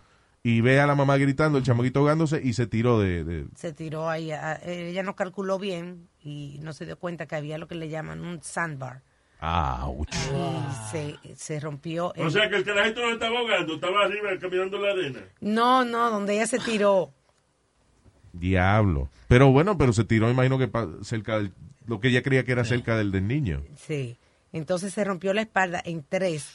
[0.47, 3.25] Y ve a la mamá gritando, el chamaquito ahogándose y se tiró de...
[3.25, 4.31] de- se tiró ahí.
[4.31, 7.89] a- ella no calculó bien y no se dio cuenta que había lo que le
[7.89, 9.03] llaman un sandbar.
[9.41, 10.09] Ouch.
[10.15, 12.09] Y se, se rompió.
[12.09, 15.21] O el- sea que el carajito no estaba ahogando, estaba arriba caminando en la arena.
[15.41, 17.13] No, no, donde ella se tiró.
[18.39, 19.09] Diablo.
[19.29, 20.71] Pero bueno, pero se tiró, imagino que
[21.03, 21.53] cerca del...
[21.87, 23.63] Lo que ella creía que era cerca del, del niño.
[23.77, 24.17] Sí.
[24.53, 26.49] Entonces se rompió la espalda en tres.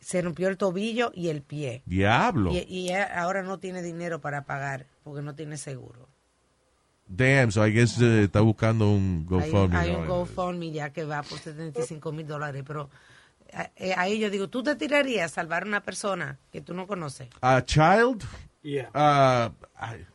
[0.00, 1.82] Se rompió el tobillo y el pie.
[1.86, 2.52] Diablo.
[2.52, 6.08] Y, ahora no tiene dinero para pagar porque no tiene seguro.
[7.06, 9.76] Damn, so I guess eh, está buscando un Hay, GoFundMe.
[9.76, 9.98] hay ¿no?
[10.00, 12.88] un GoFundMe ya que va por 75 mil dólares, pero
[13.48, 16.72] eh, eh, ahí yo digo, ¿tú te tirarías a salvar a una persona que tú
[16.72, 17.28] no conoces?
[17.40, 18.22] A child?
[18.62, 18.90] Yeah.
[18.94, 20.06] Uh, I-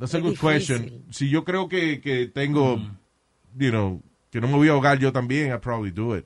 [0.00, 0.82] that's a good question.
[0.86, 1.04] difícil.
[1.14, 2.78] Si yo creo que, que tengo,
[3.56, 4.00] you know,
[4.32, 6.24] que no me voy a ahogar yo también, I probably do it.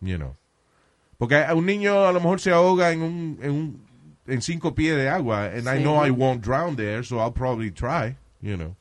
[0.00, 0.34] You know.
[1.18, 3.86] Porque a un niño a lo mejor se ahoga en un, en un,
[4.26, 5.82] en cinco pies de agua, and I Sí.
[5.82, 8.74] know I won't drown there, so I'll probably try, you know.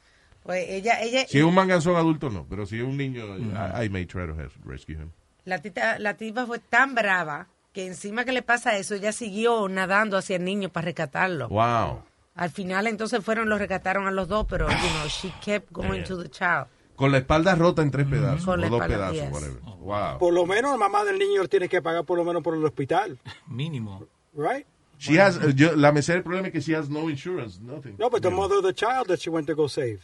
[0.43, 3.85] Pues ella, ella, Si es un manganzón adulto, no, pero si es un niño, I,
[3.85, 5.11] I may try to res- rescue him.
[5.45, 9.67] la, tita, la tipa fue tan brava que encima que le pasa eso, ella siguió
[9.69, 11.47] nadando hacia el niño para rescatarlo.
[11.49, 12.03] Wow.
[12.35, 15.99] Al final entonces fueron, los rescataron a los dos, pero, you know, she kept going
[15.99, 16.03] Yeah.
[16.05, 16.65] to the child.
[16.95, 19.31] Con la espalda rota en tres pedazos, Con la o dos espalda, pedazos, yes.
[19.31, 19.59] whatever.
[19.79, 20.17] Wow.
[20.19, 22.63] Por lo menos la mamá del niño tiene que pagar por lo menos por el
[22.65, 23.19] hospital.
[23.47, 24.05] Mínimo.
[24.35, 24.65] Right?
[24.99, 27.95] She has, uh, yo- la mesera, el problema es que she has no insurance, nothing.
[27.99, 29.99] No, but the mother of the child that she went to go save.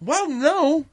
[0.00, 0.84] Well, no.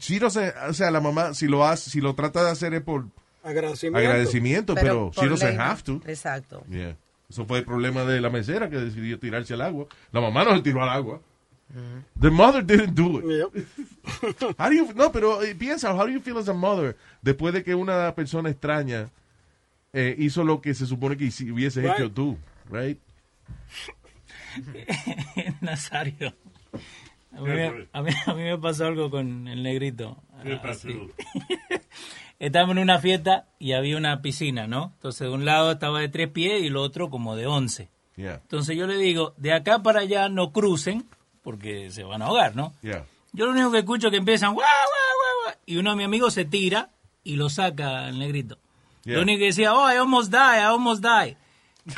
[0.00, 2.72] Si no sé, o sea, la mamá, si lo hace, si lo trata de hacer
[2.74, 3.04] es por
[3.44, 3.98] Agradecimiento.
[3.98, 6.00] agradecimiento, pero, por she doesn't have to.
[6.06, 6.64] Exacto.
[6.68, 6.96] Yeah.
[7.28, 9.86] Eso fue el problema de la mesera que decidió tirarse al agua.
[10.12, 11.20] La mamá no se tiró al agua.
[12.20, 13.48] The mother didn't do it.
[14.58, 17.52] How do you, no, pero eh, piensa, how do you feel as a mother después
[17.52, 19.10] de que una persona extraña
[19.92, 21.94] eh, hizo lo que se supone que hubieses Right.
[21.94, 22.38] hecho tú,
[22.70, 23.00] right?
[25.60, 26.32] Nazario.
[27.32, 30.22] A mí, me, a, mí, a mí me pasó algo con el negrito.
[30.44, 30.88] ¿Qué pasó?
[32.38, 34.92] Estábamos en una fiesta y había una piscina, ¿no?
[34.96, 37.88] Entonces, de un lado estaba de tres pies y el otro como de once.
[38.16, 38.40] Yeah.
[38.42, 41.08] Entonces yo le digo, de acá para allá no crucen
[41.42, 42.74] porque se van a ahogar, ¿no?
[42.82, 43.06] Yeah.
[43.32, 45.96] Yo lo único que escucho es que empiezan, guau, guau, guau, guau", y uno de
[45.96, 46.90] mis amigos se tira
[47.24, 48.58] y lo saca al negrito.
[49.04, 49.16] Yeah.
[49.16, 51.36] Lo único que decía, oh, I almost die, I almost die.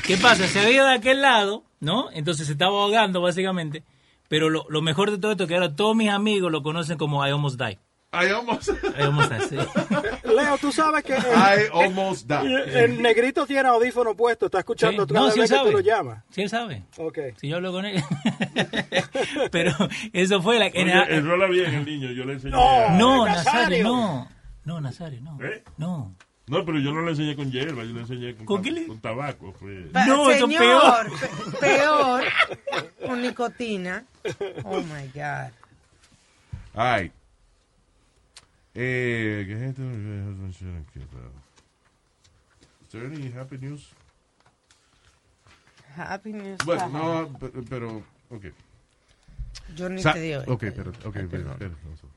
[0.07, 0.47] ¿Qué pasa?
[0.47, 2.11] Se había de aquel lado, ¿no?
[2.13, 3.85] Entonces se estaba ahogando básicamente.
[4.29, 6.99] Pero lo, lo mejor de todo esto es que ahora todos mis amigos lo conocen
[6.99, 7.79] como I almost die.
[8.11, 9.57] I almost, I almost die, sí.
[10.25, 12.75] Leo, tú sabes que el, I almost died.
[12.77, 15.13] el negrito tiene audífono puesto, está escuchando Sí.
[15.13, 16.25] cada No, sí vez él que tú lo llamas.
[16.31, 16.85] Sí, él sabe.
[16.97, 17.19] Ok.
[17.37, 18.03] Si yo hablo con él.
[19.53, 19.73] Pero
[20.15, 20.67] eso fue la...
[20.67, 22.53] Oye, enrola bien el niño, yo le enseñé.
[22.53, 23.85] No, a- No, Nazario.
[23.85, 24.29] No.
[24.65, 25.39] No, Nazario, no.
[25.45, 25.63] ¿Eh?
[25.77, 26.15] No.
[26.47, 28.99] No, pero yo no le enseñé con hierba, yo le enseñé con, ¿Con le- con
[29.01, 29.55] tabaco.
[30.07, 31.11] No, eso señor, peor.
[31.21, 32.25] pe- peor,
[33.07, 34.03] con nicotina.
[34.65, 35.51] Oh my God.
[36.75, 37.13] Ay.
[38.81, 39.83] Eh, ¿qué es esto?
[42.81, 43.89] Is there any happy news?
[45.97, 46.59] Happy News.
[46.65, 48.45] Bueno, no, pero, pero ok.
[49.75, 50.43] Yo ni Sa- te digo.
[50.47, 52.09] ok, pero, ok, pero, pero, no.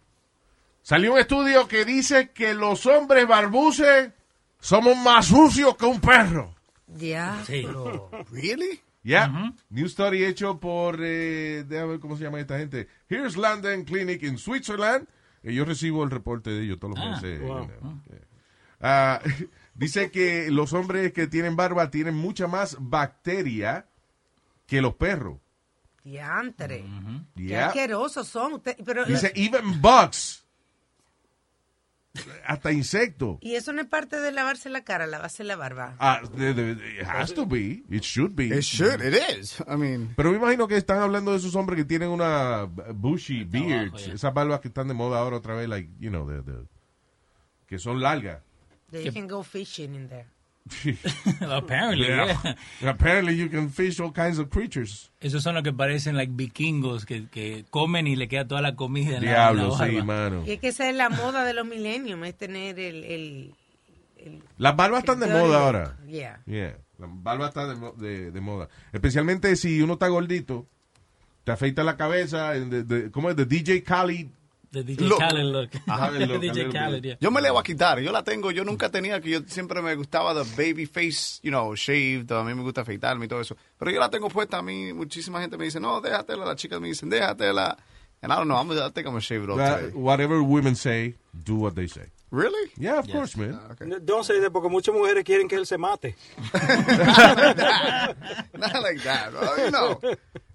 [0.84, 4.12] Salió un estudio que dice que los hombres barbuces
[4.60, 6.54] somos más sucios que un perro.
[6.88, 7.42] Ya.
[7.48, 7.66] Sí.
[8.32, 8.80] Really?
[9.02, 9.52] Yeah.
[9.72, 12.88] New study hecho por, eh, déjame ver cómo se llama esta gente.
[13.10, 15.08] Here's London Clinic in Switzerland.
[15.44, 17.42] Eh, yo recibo el reporte de ellos todos los Ah, meses.
[17.42, 17.68] wow.
[17.68, 18.02] you know.
[18.80, 19.22] Ah,
[19.76, 23.88] dice que los hombres que tienen barba tienen mucha más bacteria
[24.68, 25.40] que los perros.
[26.04, 26.84] Diantre.
[27.36, 27.68] Qué Yeah.
[27.68, 28.78] asquerosos son ustedes.
[28.86, 30.41] Pero, Dice even bugs.
[32.46, 33.38] Hasta insectos.
[33.40, 35.96] y eso no es parte de lavarse la cara, lavarse la barba.
[35.98, 37.84] Ah, it has to be.
[37.90, 38.48] It should be.
[38.48, 39.02] It should.
[39.02, 39.62] It is.
[39.66, 43.46] I mean, Pero me imagino que están hablando de esos hombres que tienen una bushy
[43.46, 44.14] beards, ya.
[44.14, 46.68] esas barbas que están de moda ahora otra vez, like, you know, de- de-
[47.66, 48.42] que son largas.
[48.92, 50.28] They can go fishing in there.
[51.42, 52.38] Apparently, Yeah.
[52.82, 52.90] yeah.
[52.90, 55.12] Apparently you can fish all kinds of creatures.
[55.20, 58.76] Esos son los que parecen like vikingos que, que comen y le queda toda la
[58.76, 60.44] comida en la- en la, sí, mano.
[60.46, 63.04] Y es que esa es la moda de los millennials, es tener el...
[63.04, 63.56] el,
[64.18, 65.56] el Las barbas están de moda look.
[65.56, 65.98] ahora.
[66.08, 66.42] Yeah.
[66.46, 68.70] Yeah, la barba está de, de- de moda.
[68.94, 70.68] Especialmente si uno está gordito,
[71.44, 73.36] te afeita la cabeza, de, de- ¿cómo es?
[73.36, 74.28] De DJ Khaled.
[74.72, 75.20] The DJ Look.
[75.20, 75.70] Khaled look.
[75.86, 77.18] Ajá, el look, DJ Khaled, yeah.
[77.20, 78.00] yo me le voy a quitar.
[78.00, 78.52] Yo la tengo.
[78.52, 82.32] Yo nunca tenía que yo siempre me gustaba the baby face, you know, shaved.
[82.32, 83.58] A mí me gusta afeitarme y todo eso.
[83.78, 84.60] Pero yo la tengo puesta.
[84.60, 86.46] A mí muchísima gente me dice, no, déjatela.
[86.46, 87.78] Las chicas me dicen, déjatela.
[88.22, 88.56] And I don't know.
[88.56, 89.92] I'm, I think I'm gonna shave it off today.
[89.94, 92.06] whatever women say, do what they say.
[92.32, 92.72] Really?
[92.78, 93.14] Yeah, of Yes.
[93.16, 93.60] course, man.
[93.82, 96.16] No, Don't say that porque muchas mujeres quieren que él se mate.
[98.58, 99.58] Not like that, bro.
[99.66, 100.00] You know.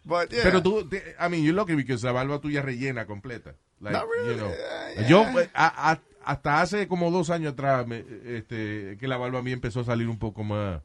[0.04, 0.42] But yeah.
[0.44, 3.54] Pero tú, te- I mean, you're lucky because la barba tuya rellena completa.
[3.80, 4.48] Like, Not really, you know.
[4.50, 5.40] yeah, Yo, yeah.
[5.42, 9.42] eh, a- a- hasta hace como dos años atrás, me- este, que la barba a
[9.42, 10.80] mí empezó a salir un poco más,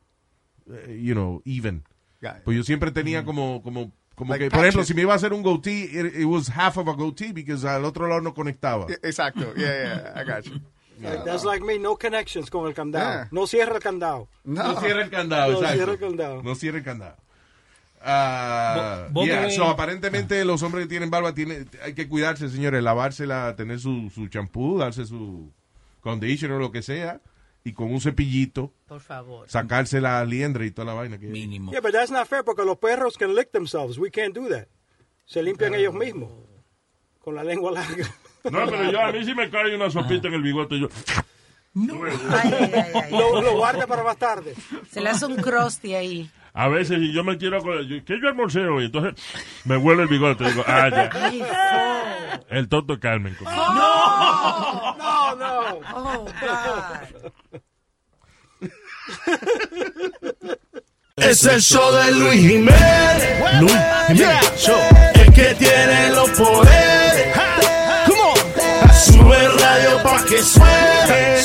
[0.69, 1.83] eh, you know, even.
[2.21, 2.29] It.
[2.43, 5.15] Pues yo siempre tenía como, como, como Like que, por ejemplo, si me iba a
[5.15, 8.33] hacer un goatee, it, it was half of a goatee because al otro lado no
[8.33, 8.87] conectaba.
[8.87, 9.53] Yeah, Exacto.
[9.55, 10.13] Yeah, yeah.
[10.21, 10.59] I got you.
[11.01, 13.05] Like, that's like me, no connections con el candado.
[13.23, 13.27] Yeah.
[13.31, 14.27] No cierra el candado.
[14.43, 15.75] No cierra el candado, No exacto.
[15.77, 16.43] cierra el candado.
[16.43, 17.15] No cierra el candado.
[18.03, 22.49] Ah, Bo- vos yeah, so, aparentemente los hombres que tienen barba tienen, hay que cuidarse,
[22.49, 25.51] señores, lavársela, tener su, su champú, darse su
[26.01, 27.21] conditioner o lo que sea,
[27.63, 29.47] y con un cepillito, Por favor.
[29.47, 31.19] sacarse la liendra y toda la vaina.
[31.19, 31.71] Que, Mínimo.
[31.71, 33.99] Yeah, but that's not fair porque los perros can lick themselves.
[33.99, 34.67] We can't do that.
[35.25, 36.31] Se limpian ellos mismos.
[37.23, 38.11] Con la lengua larga.
[38.43, 40.79] No, pero yo a mí sí me cae una sopita en el bigote.
[40.79, 40.87] Yo,
[41.73, 43.11] Ay, ay, ay, ay.
[43.11, 44.53] lo, lo guarda para más tarde.
[44.91, 46.29] Se le hace un crusty ahí.
[46.53, 48.85] a veces si yo me quiero acordar, yo- ¿qué yo almorcé hoy?
[48.85, 49.13] Entonces
[49.63, 50.43] me huele el bigote.
[50.43, 52.41] Digo, ah, ya.
[52.49, 53.35] El tonto Carmen.
[53.35, 53.51] coño.
[53.51, 55.79] No, no.
[55.95, 57.31] Oh, God.
[61.17, 63.59] Es el show de Luis Jiménez.
[63.61, 63.73] Luis
[64.07, 64.79] Jiménez Show.
[65.15, 67.10] El que tiene los poderes.
[69.03, 71.39] Sube el radio pa' que suene.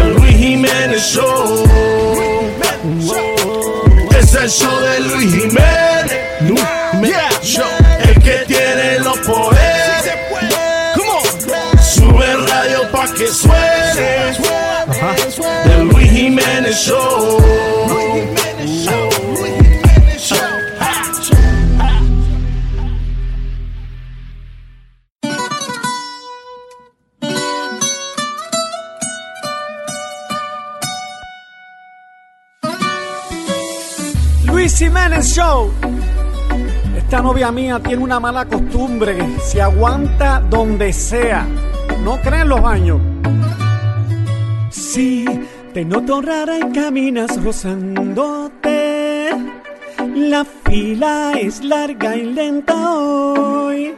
[0.00, 1.64] El Luis Jiménez Show.
[4.18, 5.85] Es el show de Luis Jiménez.
[37.26, 39.18] Novia mía tiene una mala costumbre.
[39.42, 41.44] Se aguanta donde sea.
[42.04, 43.00] No creen los baños.
[44.70, 45.24] Sí,
[45.74, 49.30] te noto rara y caminas rozándote.
[50.14, 53.96] La fila es larga y lenta hoy.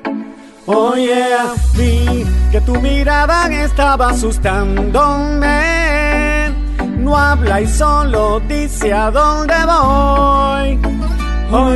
[0.64, 6.48] Oh yeah, vi que tu mirada estaba asustándome.
[6.96, 10.78] No habla y solo dice a dónde voy.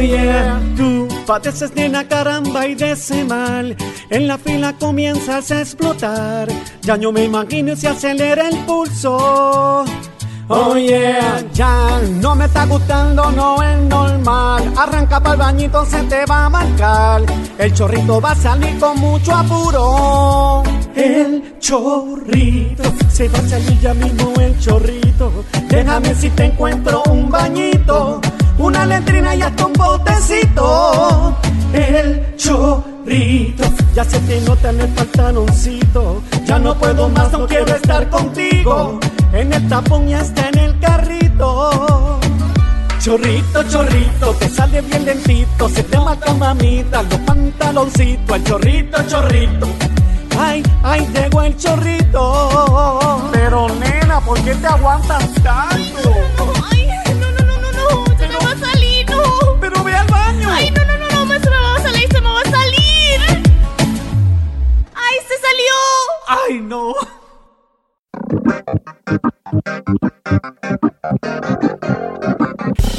[0.06, 3.76] Yeah, tú padeces de la caramba y de mal.
[4.10, 6.48] En la fila comienzas a explotar.
[6.82, 9.84] Ya no me imagino si acelera el pulso.
[10.48, 14.72] Oh yeah, ya no me está gustando, no es normal.
[14.76, 17.22] Arranca para el bañito, se te va a marcar.
[17.58, 20.62] El chorrito va a salir con mucho apuro.
[20.94, 22.82] el chorrito.
[23.08, 25.44] Se va a salir ya mismo el chorrito.
[25.68, 28.20] Déjame si te encuentro un bañito,
[28.62, 31.36] una letrina y hasta un botecito.
[31.72, 36.22] El chorrito, ya se te nota en el pantaloncito.
[36.46, 39.00] Ya no puedo más, no quiero estar contigo.
[39.32, 42.20] En el tapón y hasta en el carrito.
[43.00, 49.66] Chorrito, chorrito, te sale bien lentito, se te marca mamita, los pantaloncitos, el chorrito, chorrito.
[50.38, 53.28] Ay, ay, llegó el chorrito.
[53.32, 56.71] Pero nena, ¿por qué te aguantas tanto?
[59.62, 60.48] Pero ve al baño.
[60.50, 63.20] Ay, no, no, no, no, se me va a salir, se me va a salir.
[64.92, 65.78] Ay, se salió.
[66.26, 66.94] Ay, no.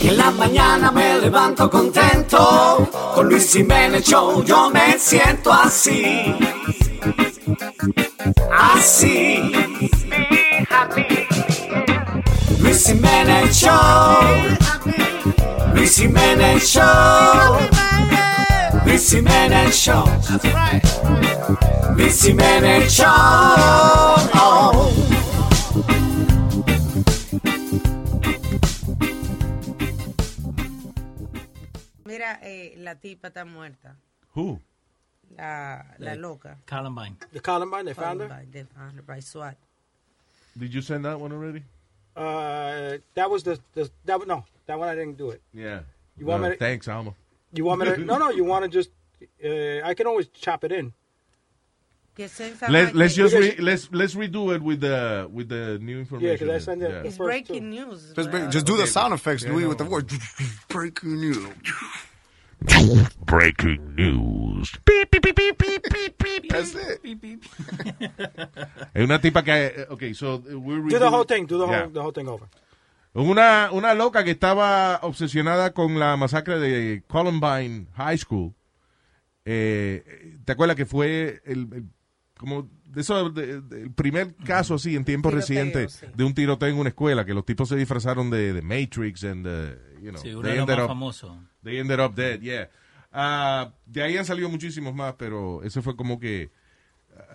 [0.04, 6.34] En la mañana me levanto contento, con Luis Jiménez Show yo me siento así,
[8.58, 9.52] así.
[12.60, 14.63] Luis Jiménez Show,
[15.74, 17.60] Luis Jiménez Show,
[18.86, 20.04] Luis Jiménez Show,
[21.96, 23.08] Luis Jiménez Show.
[32.06, 33.96] Mira, eh, la tipa está muerta.
[34.36, 34.60] Who?
[35.38, 36.58] La, la loca.
[36.66, 37.16] Columbine.
[37.32, 38.28] The Columbine, they found her?
[38.28, 39.56] Columbine, They found her by SWAT.
[40.58, 41.64] Did you send that one already?
[42.16, 45.42] Uh, that was the, the that one- no, that one I didn't do it.
[45.54, 45.82] Yeah.
[46.18, 47.14] You want No, me to- Thanks, Alma.
[47.54, 47.98] You want me to?
[48.06, 48.30] no, no.
[48.30, 48.90] You want to just?
[49.44, 50.94] Uh, I can always chop it in.
[52.16, 55.98] Que se Let, let's just re, let's let's redo it with the with the new
[56.00, 56.48] information.
[56.48, 57.04] 'cause I sent it- Yeah.
[57.10, 58.14] It's breaking news.
[58.16, 58.52] Just, right?
[58.52, 59.70] just do the sound effects, Yeah, Louis, no.
[59.70, 60.12] with the word.
[60.70, 61.48] Breaking news.
[63.26, 64.72] Breaking news.
[64.86, 66.50] Beep, beep, beep, beep, beep, beep, beep.
[66.52, 67.02] That's it.
[68.94, 71.46] Es una tipa que, eh, okay, so uh, we're Do the whole thing.
[71.46, 71.82] Do the Yeah.
[71.82, 72.48] whole the whole thing over.
[73.14, 78.54] Una, una loca que estaba obsesionada con la masacre de Columbine High School.
[79.46, 81.86] Eh, ¿Te acuerdas que fue el, el-
[82.38, 86.06] como de eso, de- de- el primer caso así en tiempos Tiroteo, recientes sí.
[86.16, 89.46] de un tiroteo en una escuela que los tipos se disfrazaron de, de Matrix and
[89.48, 91.38] uh, you know, Sí, uno they ended más up- famosos.
[91.64, 92.70] They ended up dead, yeah.
[93.12, 96.52] Ah, de ahí han salido muchísimos más, pero ese fue como que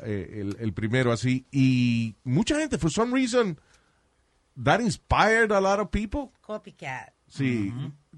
[0.02, 1.46] eh, el, el primero así.
[1.52, 3.58] Y mucha gente, for some reason,
[4.58, 6.32] that inspired a lot of people.
[6.42, 7.12] Copycat.
[7.28, 7.72] Sí.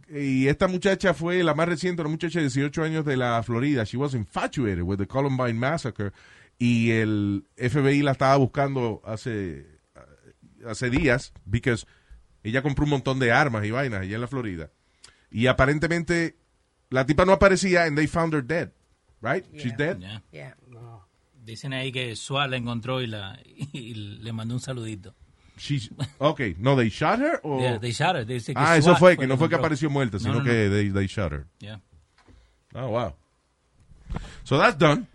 [0.09, 3.85] Y esta muchacha fue la más reciente, una muchacha de 18 años de la Florida.
[3.85, 6.13] She was infatuated with the Columbine Massacre.
[6.59, 9.67] Y el FBI la estaba buscando hace,
[10.67, 11.87] hace días, because
[12.43, 14.71] ella compró un montón de armas y vainas allá en la Florida.
[15.31, 16.37] Y aparentemente
[16.91, 18.73] la tipa no aparecía and they found her dead.
[19.23, 19.45] Right?
[19.55, 19.99] She's dead.
[19.99, 20.23] Yeah.
[20.33, 20.57] Yeah.
[21.45, 25.15] Dicen ahí que SWAT la encontró y, la, y le mandó un saludito.
[25.61, 27.61] She's, okay, no, they shot her or...
[27.61, 28.25] Yeah, they shot her.
[28.25, 30.45] Que ah, eso fue, que no fue que apareció muerta, No, sino no, no.
[30.47, 31.45] que they, they shot her.
[31.59, 31.81] Yeah.
[32.75, 33.15] Oh, wow.
[34.45, 35.07] So that's done.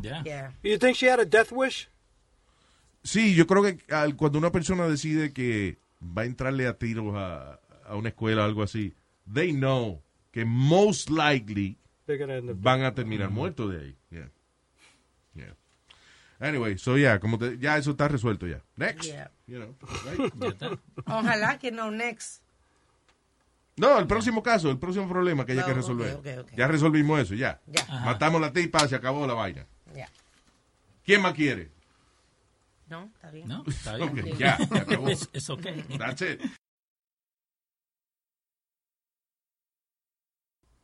[0.00, 0.22] Yeah.
[0.24, 0.50] Yeah.
[0.62, 1.90] You think she had a death wish?
[3.04, 7.14] Sí, yo creo que al- cuando una persona decide que va a entrarle a tiros
[7.14, 8.94] a, a una escuela o algo así,
[9.30, 10.00] they know
[10.32, 11.76] que most likely
[12.06, 12.56] They're gonna end up.
[12.62, 13.96] van a terminar muertos de ahí.
[14.10, 14.28] Yeah.
[15.34, 15.54] Yeah.
[16.42, 18.60] Anyway, so yeah, como te- ya eso está resuelto ya.
[18.76, 19.04] Next.
[19.04, 19.30] Yeah.
[19.46, 20.78] You know, right?
[21.06, 22.42] Ojalá que no next.
[23.76, 26.46] No, el próximo caso, el próximo problema que haya No, que ok, resolver.
[26.56, 27.60] Ya resolvimos eso, ya.
[27.66, 27.86] Ya.
[28.04, 29.66] Matamos la tipa, se acabó la vaina.
[29.94, 30.08] Ya.
[31.04, 31.70] ¿Quién más quiere?
[32.88, 33.48] No, está bien.
[33.48, 34.36] No, está bien.
[34.36, 35.08] Ya, se acabó.
[35.08, 35.66] Es, es ok.
[35.96, 36.40] That's it.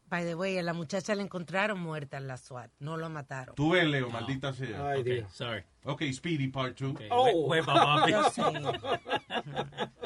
[0.09, 2.71] By the way, a la muchacha la encontraron muerta en la SWAT.
[2.79, 3.55] No lo mataron.
[3.55, 4.88] Tú ves, Leo, maldita sea.
[4.90, 5.33] Ay, Ok, Dios.
[5.33, 5.62] sorry.
[5.85, 6.92] Ok, Speedy Part 2.
[6.92, 7.27] Ok, Oh.
[7.29, 8.12] hue- huepa, papi.
[8.12, 8.23] Yo.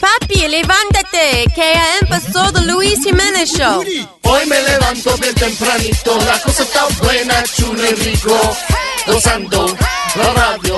[0.00, 3.82] Papi, levántate, que ya empezó The Luis Jiménez Show.
[4.24, 8.38] Hoy me levanto bien tempranito, la cosa está buena, chulo y rico.
[9.06, 9.66] Gozando
[10.16, 10.76] la radio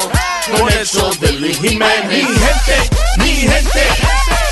[0.57, 2.09] con el show de Luis Jiménez.
[2.09, 3.85] Mi gente, mi gente,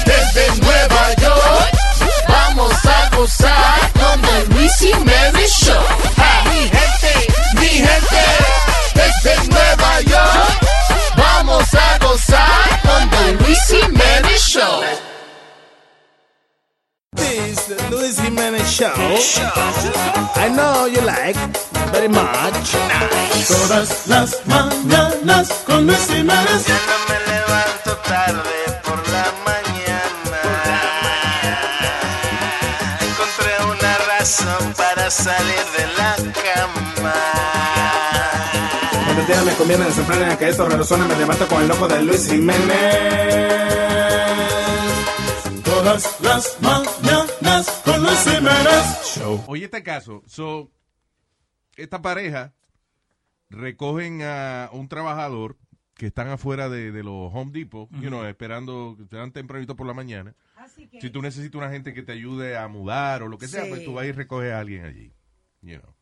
[0.07, 1.80] desde Nueva York.
[3.21, 5.85] Vamos a gozar con el Luis Jiménez Show.
[6.17, 8.25] Ah, mi gente, mi gente,
[8.95, 10.67] desde Nueva York.
[11.19, 14.81] Vamos a gozar con el Luis Jiménez Show.
[17.15, 18.89] This the Luis Jimenez Show.
[20.37, 21.37] I know you like
[21.93, 22.73] very much.
[23.47, 26.67] Todas las mañanas con Luis Jiménez.
[26.67, 28.60] Ya no me levanto tarde
[35.11, 37.15] para salir de la cama.
[39.17, 42.31] los días me conviene desenfrenar que esto resuena, me levanto con el loco de Luis
[42.31, 42.65] Jiménez.
[45.65, 49.17] Todas las mañanas con Luis Jiménez.
[49.17, 49.45] Show.
[49.49, 50.23] Oye, este caso.
[50.27, 50.71] So,
[51.77, 52.53] esta pareja
[53.49, 55.57] recogen a un trabajador
[55.95, 59.93] que están afuera de, de los Home Depot, you know, esperando, dan tempranito por la
[59.93, 60.35] mañana.
[61.01, 63.69] Si tú necesitas una gente que te ayude a mudar o lo que sea, Sí.
[63.71, 65.13] pues tú vas y recoges a alguien allí.
[65.63, 65.95] You know.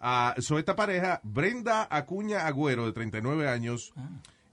[0.00, 3.92] Ah, so esta pareja, Brenda Acuña Agüero, de 39 años,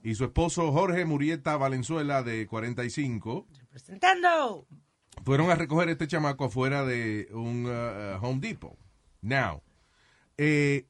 [0.02, 4.66] y su esposo Jorge Murieta Valenzuela, de 45, Presentando.
[5.24, 7.68] fueron a recoger este chamaco afuera de un uh,
[8.16, 8.78] uh, Home Depot.
[9.22, 9.62] Now,
[10.38, 10.86] eh,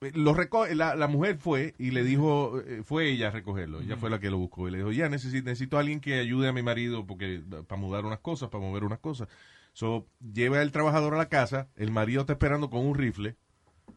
[0.00, 3.96] lo reco- la, la mujer fue y le dijo, eh, fue ella a recogerlo, ella
[3.96, 6.48] fue la que lo buscó y le dijo, ya necesito, necesito a alguien que ayude
[6.48, 9.28] a mi marido porque para mudar unas cosas, para mover unas cosas.
[9.72, 13.36] So, lleva el trabajador a la casa, el marido está esperando con un rifle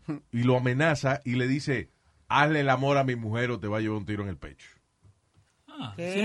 [0.32, 1.89] y lo amenaza y le dice,
[2.28, 4.38] hazle el amor a mi mujer o te va a llevar un tiro en el
[4.38, 4.68] pecho.
[5.95, 6.24] ¿Qué?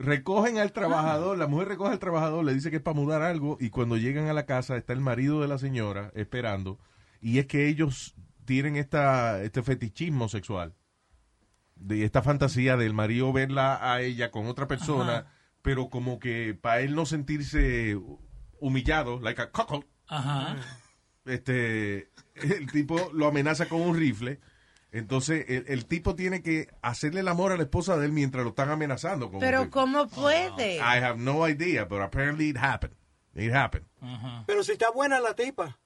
[0.00, 3.58] Recogen al trabajador, la mujer recoge al trabajador, le dice que es para mudar algo
[3.60, 6.78] y cuando llegan a la casa está el marido de la señora esperando
[7.20, 8.14] y es que ellos
[8.48, 10.74] tienen esta, este fetichismo sexual,
[11.76, 15.32] de esta fantasía del marido verla a ella con otra persona, Ajá.
[15.60, 17.98] pero como que para él no sentirse
[18.58, 20.56] humillado, like a cuckold, Ajá.
[21.26, 24.40] este, el tipo lo amenaza con un rifle.
[24.92, 28.42] Entonces, el, el tipo tiene que hacerle el amor a la esposa de él mientras
[28.44, 29.26] lo están amenazando.
[29.26, 29.70] con un Pero rifle.
[29.70, 30.76] ¿cómo puede?
[30.76, 32.94] I have no idea, but apparently it happened.
[33.34, 33.84] It happened.
[34.46, 35.78] Pero si está buena la tipa,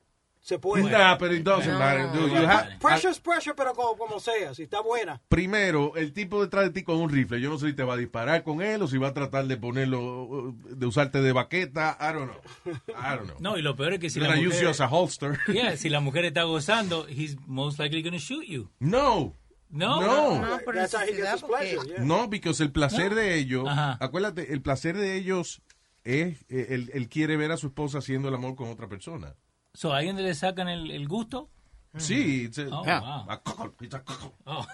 [0.42, 0.90] se puede.
[0.90, 2.30] Nah, but it doesn't matter, dude.
[2.32, 5.22] You have- Pressure es pressure, pero como, como sea, si está buena.
[5.28, 7.94] Primero, el tipo detrás de ti con un rifle, yo no sé si te va
[7.94, 11.96] a disparar con él o si va a tratar de ponerlo, de usarte de baqueta.
[12.00, 12.74] I don't know.
[12.88, 13.36] I don't know.
[13.40, 14.48] No, y lo peor es que si You're la mujer...
[14.52, 15.38] use you as a holster.
[15.46, 18.68] Yeah, si la mujer está gozando, he's most likely going to shoot you.
[18.80, 19.36] No.
[19.70, 20.00] No.
[20.02, 20.38] No.
[20.40, 22.04] No, por That's how he necesidad, gets his porque- pleasure, yeah.
[22.04, 23.16] No, porque el placer No.
[23.16, 23.96] de ellos, Ajá.
[24.00, 25.62] acuérdate, el placer de ellos
[26.04, 29.34] es, eh, él, él quiere ver a su esposa haciendo el amor con otra persona.
[29.74, 31.48] So, ¿a alguien le sacan el, el gusto?
[31.96, 33.00] Sí, it's a- Oh, Yeah.
[33.00, 33.26] wow.
[33.30, 34.32] a cuckold, it's a cuckold.
[34.46, 34.66] Oh.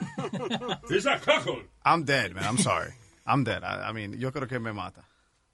[0.91, 1.65] He's a cuckold.
[1.85, 2.45] I'm dead, man.
[2.45, 2.93] I'm sorry.
[3.27, 3.63] I'm dead.
[3.65, 5.05] I, I mean, yo creo que me mata.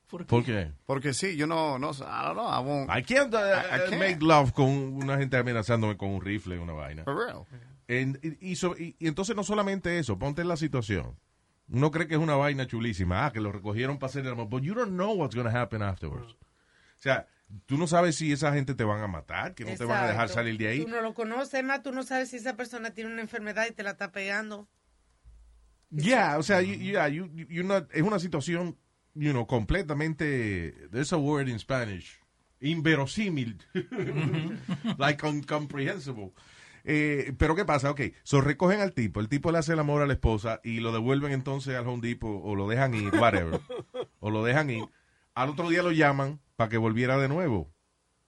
[0.08, 0.70] ¿Por qué?
[0.86, 2.46] Porque sí, yo no, no, I don't know.
[2.48, 2.90] I won't.
[2.90, 3.98] I can't, uh, I- I uh, can't.
[3.98, 7.02] make love con una gente amenazándome con un rifle, una vaina.
[7.04, 7.44] For real.
[7.88, 11.16] En- y so- y- y entonces no solamente eso, ponte en la situación.
[11.68, 14.48] Uno cree que es una vaina chulísima, ah, que lo recogieron para hacer el amor,
[14.48, 16.32] but you don't know what's going to happen afterwards.
[16.32, 17.26] O sea,
[17.66, 20.06] tú no sabes si esa gente te van a matar, que no te van a
[20.08, 20.34] dejar Exacto.
[20.34, 20.82] salir de ahí.
[20.84, 23.72] Tú no lo conoces, más tú no sabes si esa persona tiene una enfermedad y
[23.72, 24.68] te la está pegando.
[25.90, 28.76] Yeah, o sea, you- yeah, you- you- you're not- es una situación,
[29.14, 32.18] you know, completamente, there's a word in Spanish,
[32.60, 33.58] inverosímil,
[34.98, 36.32] like incomprehensible.
[36.86, 37.90] Eh, pero ¿qué pasa?
[37.90, 40.80] Ok, so recogen al tipo, el tipo le hace el amor a la esposa y
[40.80, 43.60] lo devuelven entonces al Home Depot o lo dejan ir, whatever,
[44.20, 44.84] o lo dejan ir.
[45.34, 47.72] Al otro día lo llaman para que volviera de nuevo.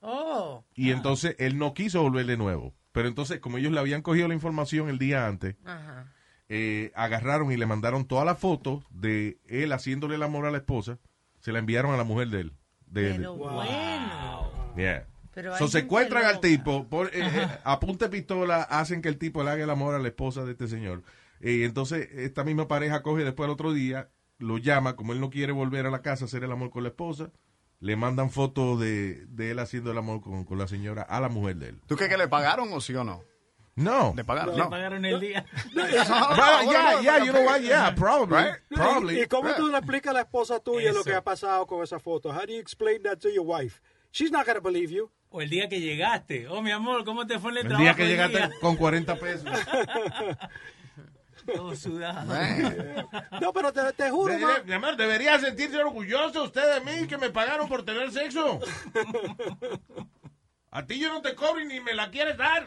[0.00, 0.64] Oh.
[0.74, 2.74] Y entonces él no quiso volver de nuevo.
[2.92, 6.12] Pero entonces, como ellos le habían cogido la información el día antes, Ajá.
[6.48, 10.58] eh, agarraron y le mandaron toda la foto de él haciéndole el amor a la
[10.58, 10.98] esposa.
[11.40, 12.52] Se la enviaron a la mujer de él.
[12.86, 14.74] De, Pero bueno.
[14.76, 15.06] Yeah.
[15.36, 19.94] Pero al tipo, por, eh, eh, pistola, hacen que el tipo le haga el amor
[19.94, 21.02] a la esposa de este señor.
[21.42, 24.08] Y entonces, esta misma pareja coge después al otro día,
[24.38, 26.84] lo llama, como él no quiere volver a la casa a hacer el amor con
[26.84, 27.32] la esposa,
[27.80, 31.28] le mandan fotos de, de él haciendo el amor con, con la señora a la
[31.28, 31.80] mujer de él.
[31.86, 33.22] ¿Tú crees que le pagaron o sí o no?
[33.74, 34.14] No.
[34.16, 34.70] Le pagaron, Le no.
[34.70, 35.44] pagaron el día.
[35.74, 38.54] Yeah, yeah, you know what, yeah, probably, Right?
[38.70, 39.20] probably.
[39.20, 41.04] ¿Y, cómo tú le explicas a la esposa tuya lo Eso.
[41.04, 42.30] que ha pasado con esa foto?
[42.30, 43.80] How do you explain that to your wife?
[44.12, 45.10] She's not going to believe you.
[45.28, 46.48] O el día que llegaste.
[46.48, 47.82] Oh, mi amor, ¿cómo te fue en el, El trabajo?
[47.84, 48.50] día que llegaste día?
[48.62, 49.44] con 40 pesos.
[51.54, 52.32] Todo sudado.
[53.40, 54.60] No, pero te, te juro, ma.
[54.64, 58.60] Mi amor, debería sentirse orgulloso usted de mí que me pagaron por tener sexo.
[60.70, 62.66] A ti yo no te cobro y ni me la quieres dar.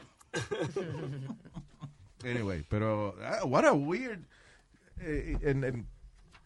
[2.24, 4.26] Anyway, pero ah, what a weird
[5.00, 5.86] eh, and, and-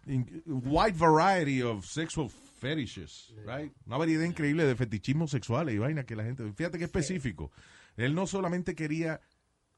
[0.06, 3.72] in- wide variety of sexual fetishes, right?
[3.88, 6.44] Una variedad increíble de fetichismos sexuales y vaina que la gente.
[6.54, 7.52] Fíjate que específico.
[7.98, 9.20] Él no solamente quería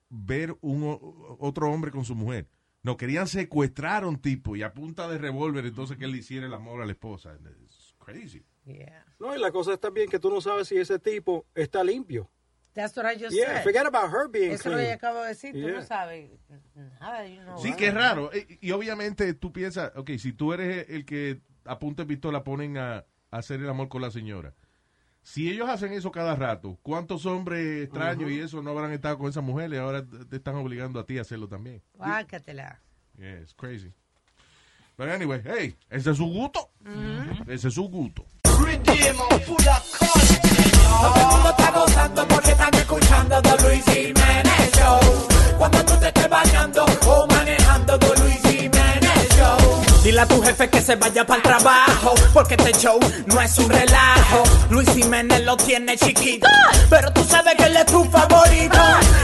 [0.09, 0.83] ver un
[1.39, 2.47] otro hombre con su mujer.
[2.83, 6.45] No, querían secuestrar a un tipo y a punta de revólver entonces que él hiciera
[6.45, 7.35] el amor a la esposa.
[7.63, 8.43] It's crazy.
[8.65, 9.05] Yeah.
[9.19, 12.29] No, y la cosa es también que tú no sabes si ese tipo está limpio.
[12.73, 13.63] That's what I just Yeah, said.
[13.63, 14.95] forget about her being Eso es lo que clean.
[14.97, 15.53] acabo de decir.
[15.53, 15.71] Tú Yeah.
[15.77, 16.29] no sabes
[16.99, 17.27] nada.
[17.27, 18.31] you know, Sí, que es raro.
[18.33, 22.43] Eh, Y obviamente tú piensas, ok, si tú eres el que a punta de pistola
[22.43, 24.53] ponen a, a hacer el amor con la señora,
[25.25, 29.27] Si ellos hacen eso cada rato, ¿cuántos hombres extraños y eso no habrán estado con
[29.27, 31.81] esa mujer y ahora te están obligando a ti a hacerlo también?
[31.95, 32.79] Guácatela.
[33.17, 33.91] Yeah, it's crazy.
[34.95, 36.69] But anyway, hey, ese es su gusto.
[37.47, 38.23] Ese es su gusto.
[38.43, 39.15] Todo el
[41.31, 44.99] mundo está gozando porque están escuchando The Luis Jiménez Show.
[45.57, 49.94] Cuando tú te estés bañando o manejando The Luis Jiménez Show.
[50.05, 53.57] Dile a tu jefe que se vaya para el trabajo, porque este show no es
[53.57, 54.43] un relajo.
[54.69, 56.47] Luis Jiménez lo tiene chiquito,
[56.91, 58.77] pero tú sabes que él es tu favorito.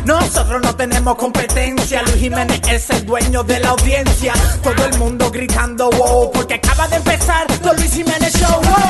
[0.05, 4.33] Nosotros no tenemos competencia, Luis Jiménez es el dueño de la audiencia.
[4.63, 8.61] Todo el mundo gritando wow, porque acaba de empezar The Luis Jiménez Show.
[8.63, 8.89] wow.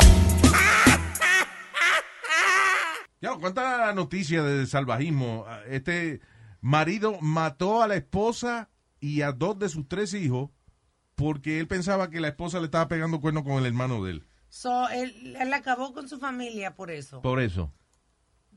[3.20, 5.46] Ya, ¿cuánta noticia de salvajismo?
[5.68, 6.22] Este
[6.62, 8.70] marido mató a la esposa
[9.02, 10.52] y a dos de sus tres hijos
[11.22, 14.24] porque él pensaba que la esposa le estaba pegando cuerno con el hermano de él.
[14.50, 17.22] So, él, él acabó con su familia por eso.
[17.22, 17.72] Por eso.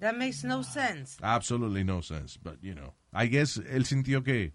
[0.00, 1.18] That makes no sense.
[1.22, 2.38] Absolutely no sense.
[2.42, 4.54] But, you know, I guess él sintió que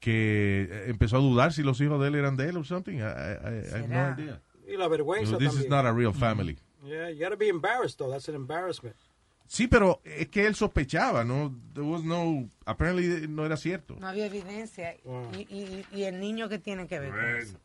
[0.00, 2.96] que empezó a dudar si los hijos de él eran de él o something.
[2.96, 4.40] I, I- have no idea.
[4.66, 6.58] Y la vergüenza You know, this is not a real family.
[6.82, 8.10] Yeah, you gotta be embarrassed though.
[8.10, 8.96] That's an embarrassment.
[9.52, 11.52] Sí, pero es que él sospechaba, ¿no?
[11.74, 13.96] There was no, apparently no era cierto.
[13.98, 14.94] No había evidencia.
[15.36, 17.58] Y, y, y el niño que tiene que ver con eso.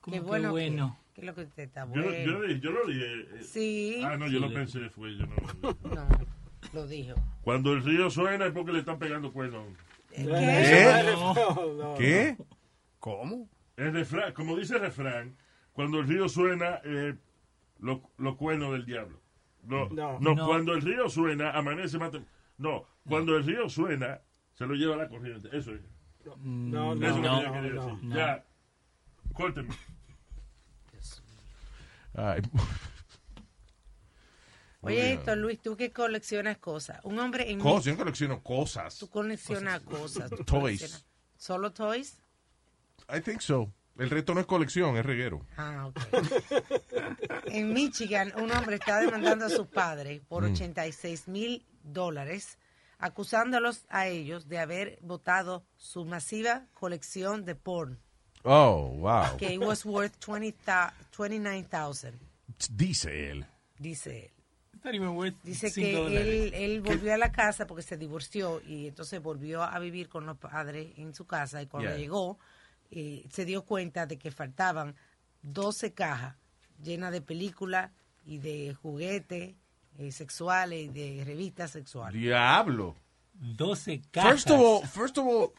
[0.00, 0.50] ¿Cómo Qué bueno.
[0.52, 0.98] bueno?
[1.12, 2.12] Que, que lo que usted está Yo, bueno.
[2.24, 3.04] yo, dije- yo lo dije.
[3.20, 4.00] eh, Sí.
[4.04, 5.34] Ah, no, yo lo pensé, fue yo no.
[5.92, 6.08] No,
[6.72, 7.16] lo dijo.
[7.42, 9.66] Cuando el río suena es porque le están pegando cuernos.
[10.14, 10.22] ¿Qué?
[10.24, 12.36] No, no, ¿Qué?
[13.00, 13.48] ¿Cómo?
[13.76, 15.36] El refrán, como dice el refrán,
[15.72, 17.16] cuando el río suena, eh,
[17.80, 19.20] los los cuernos del diablo.
[19.62, 20.18] No, No.
[20.20, 20.46] no, No.
[20.46, 22.22] cuando el río suena, amanece mate.
[22.58, 24.20] No, cuando el río suena,
[24.54, 25.48] se lo lleva la corriente.
[25.56, 25.80] Eso es.
[26.38, 28.04] No, no, Eso es lo no, no, decir.
[28.04, 28.16] no.
[28.16, 28.44] Ya,
[29.32, 29.74] córteme.
[32.14, 32.42] Ay,
[34.84, 36.98] Oye, esto, Luis, tú que coleccionas cosas.
[37.04, 37.60] Un hombre en.
[37.60, 38.98] cosas, yo colecciono cosas.
[38.98, 40.28] Tú coleccionas cosas.
[40.28, 40.80] tú Toys.
[40.82, 41.06] coleccionas-
[41.36, 42.20] ¿Solo toys?
[43.08, 43.72] I think so.
[43.98, 45.44] El resto no es colección, es reguero.
[45.56, 45.98] Ah, ok.
[47.46, 50.52] en Michigan, un hombre está demandando a sus padres por Mm.
[50.52, 52.58] 86 mil dólares,
[52.98, 57.98] acusándolos a ellos de haber votado su masiva colección de porn,
[58.44, 59.36] Oh, wow.
[59.36, 60.54] que it was worth 20
[61.16, 62.12] $29,000,
[62.70, 63.46] Dice él.
[63.78, 64.30] dice él.
[64.84, 65.94] Not even worth Dice que
[66.48, 70.26] él, él volvió a la casa porque se divorció y entonces volvió a vivir con
[70.26, 71.98] los padres en su casa y cuando Yeah.
[71.98, 72.38] llegó
[72.92, 74.94] eh, se dio cuenta de que faltaban
[75.42, 76.36] 12 cajas
[76.82, 77.90] llenas de películas
[78.24, 79.54] y de juguetes
[79.98, 82.20] eh, sexuales y de revistas sexuales.
[82.20, 82.94] Diablo.
[83.32, 84.32] 12 cajas.
[84.32, 85.52] First of all, first of all,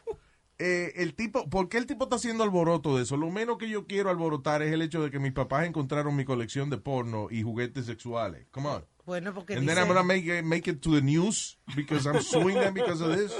[0.58, 3.16] eh, el tipo, ¿por qué el tipo está haciendo alboroto de eso?
[3.16, 6.24] Lo menos que yo quiero alborotar es el hecho de que mis papás encontraron mi
[6.24, 8.46] colección de porno y juguetes sexuales.
[8.52, 8.84] Come on.
[9.04, 12.06] Bueno, porque And dice, then I'm gonna make it, make it to the news because
[12.08, 13.32] I'm suing them because of this.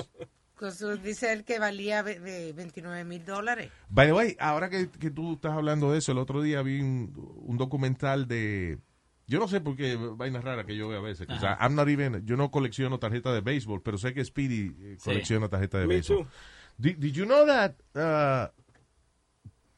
[0.58, 3.70] Pues, dice él que valía ve- ve- 29 mil dólares.
[3.88, 6.80] By the way, ahora que, que tú estás hablando de eso, el otro día vi
[6.80, 8.78] un, un documental de...
[9.26, 11.26] Yo no sé por qué vainas raras que yo veo a veces.
[11.30, 14.74] O sea, I'm not even- yo no colecciono tarjetas de béisbol, pero sé que Speedy
[14.78, 15.04] eh, Sí.
[15.04, 16.26] colecciona tarjetas de Me béisbol.
[16.76, 18.50] Did, did you know that uh,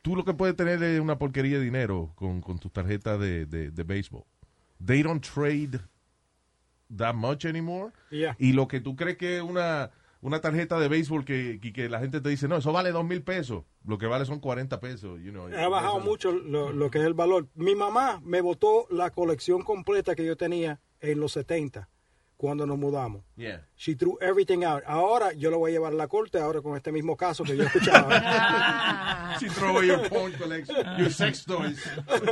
[0.03, 3.47] tú lo que puedes tener es una porquería de dinero con, con tus tarjetas de,
[3.47, 4.24] de, de béisbol?
[4.85, 5.81] They don't trade
[6.97, 7.93] that much anymore.
[8.11, 8.35] Yeah.
[8.39, 11.88] Y lo que tú crees que es una, una tarjeta de béisbol que, que, que
[11.88, 13.64] la gente te dice, no, eso vale dos mil pesos.
[13.84, 15.20] Lo que vale son 40 pesos.
[15.22, 17.48] You know, Ha bajado Eso- mucho lo, lo que es el valor.
[17.54, 21.88] Mi mamá me botó la colección completa que yo tenía en los 70
[22.36, 23.22] cuando nos mudamos.
[23.36, 23.66] Yeah.
[23.76, 24.82] She threw everything out.
[24.86, 27.56] Ahora yo lo voy a llevar a la corte ahora con este mismo caso que
[27.56, 29.36] yo escuchaba.
[29.40, 31.78] She away your porn collection, your sex toys.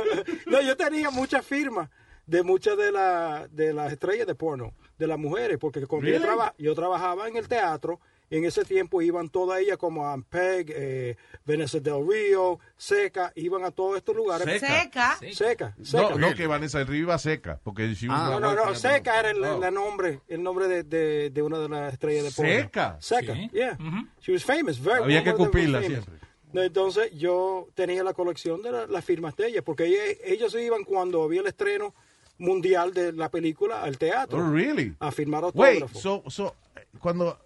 [0.47, 1.89] no, yo tenía muchas firmas
[2.27, 6.13] de muchas de, la, de las estrellas de porno, de las mujeres, porque cuando yo,
[6.13, 6.25] Really?
[6.25, 7.99] traba- yo trabajaba en el teatro,
[8.31, 11.15] en ese tiempo iban todas ellas como a Peg, eh,
[11.45, 14.59] Vanessa Del Rio, Seca, iban a todos estos lugares.
[14.59, 15.15] Seca.
[15.31, 16.09] Seca, Seca.
[16.09, 17.59] No, no, que Vanessa del Río iba seca.
[17.63, 19.69] Porque Ah, no, no, no, Seca era el, Oh.
[19.71, 22.51] nombre, el nombre de, de, de una de las estrellas de porno.
[22.51, 22.97] Seca.
[22.99, 23.49] Seca, Sí.
[23.53, 23.77] yeah.
[24.21, 25.85] She was famous, very Había que famous.
[25.85, 26.15] siempre.
[26.53, 30.63] Entonces yo tenía la colección de la- las firmas de ellas, porque ellas, ellos se
[30.63, 31.93] iban cuando había el estreno
[32.37, 34.39] mundial de la película al teatro.
[34.39, 34.95] Oh, really?
[34.99, 36.01] A firmar Wait, autógrafos.
[36.01, 37.39] so, so, eh, cuando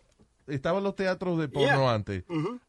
[0.47, 1.93] estaban los teatros de porno Yeah.
[1.93, 2.23] antes,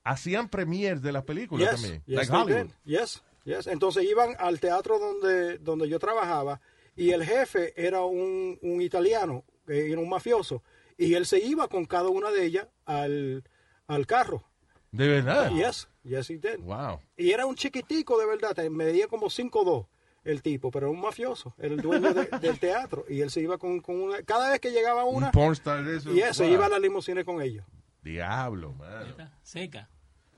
[0.05, 2.03] hacían premiers de las películas Yes, también.
[2.07, 2.71] yes, like Hollywood.
[2.85, 3.67] Yes, yes.
[3.67, 6.61] Entonces iban al teatro donde, donde yo trabajaba
[6.95, 10.63] y el jefe era un, un italiano, era un mafioso,
[10.99, 13.45] y él se iba con cada una de ellas al,
[13.87, 14.45] al carro.
[14.93, 15.51] De verdad.
[15.53, 16.59] Yes, yes he did.
[16.59, 16.99] Wow.
[17.17, 19.87] Y era un chiquitico de verdad, medía como 5'2".
[20.25, 23.05] El tipo, pero era un mafioso, era el dueño de- del teatro.
[23.09, 24.23] Y él se iba con, con una.
[24.23, 25.27] Cada vez que llegaba una.
[25.27, 26.13] Un pornstar de eso.
[26.13, 26.53] Y eso, Wow.
[26.53, 27.65] iba a la limusina con ellos.
[28.03, 29.15] Diablo, mano.
[29.43, 29.89] Seca.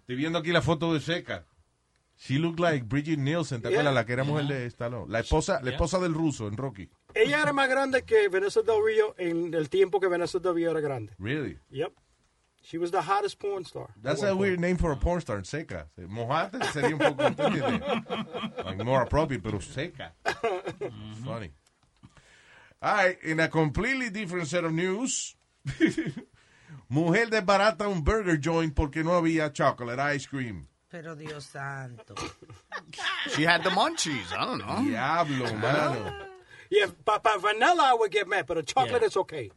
[0.00, 1.46] Estoy viendo aquí la foto de Seca.
[2.18, 3.78] She looked like Bridget Nielsen, ¿te Yeah.
[3.80, 3.94] acuerdas?
[3.94, 5.10] La que era mujer de Stallone.
[5.10, 5.70] La esposa, la Yeah.
[5.72, 6.88] esposa del ruso en Rocky.
[7.14, 10.70] Ella era más grande que Vanessa Del Rio en el tiempo que Vanessa Del Rio
[10.70, 11.14] era grande.
[11.18, 11.58] Really?
[11.70, 11.92] Yep.
[12.64, 13.90] She was the hottest porn star.
[14.02, 14.60] That's a weird point.
[14.60, 15.88] name for a porn star, Seca.
[15.98, 18.64] Mojate sería un poco.
[18.64, 20.12] Like more appropriate, pero Seca.
[21.24, 21.50] Funny.
[22.80, 25.34] All right, in a completely different set of news.
[26.88, 30.68] Mujer desbarata un burger joint porque no había chocolate ice cream.
[30.90, 32.14] Pero Dios santo.
[33.34, 34.32] She had the munchies.
[34.36, 34.82] I don't know.
[34.84, 36.12] Diablo, mano.
[36.70, 39.50] Yeah, para vanilla I would get mad, pero chocolate is okay.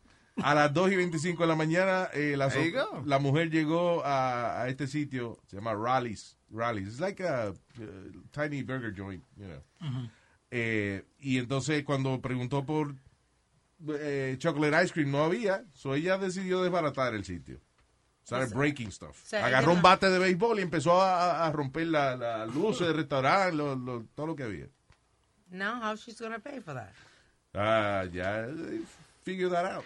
[0.44, 2.60] A las 2 y 25 de la mañana, eh, la, so-
[3.20, 6.38] mujer llegó a, a este sitio, se llama Rally's.
[6.52, 6.88] Rally's.
[6.90, 7.84] It's like a uh,
[8.32, 10.10] tiny burger joint, you know.
[10.52, 12.96] Eh, y entonces cuando preguntó por
[13.88, 15.64] eh, chocolate ice cream, no había.
[15.74, 17.60] So ella decidió desbaratar el sitio.
[18.26, 19.22] Started breaking stuff.
[19.24, 22.88] O sea, Agarró un bate de béisbol y empezó a, a romper las la luces
[22.88, 24.68] del restaurante, lo- lo- todo lo que había.
[25.50, 26.92] Now, how she's gonna pay for that?
[27.54, 28.82] Ah, ya, eh,
[29.24, 29.86] figure that out.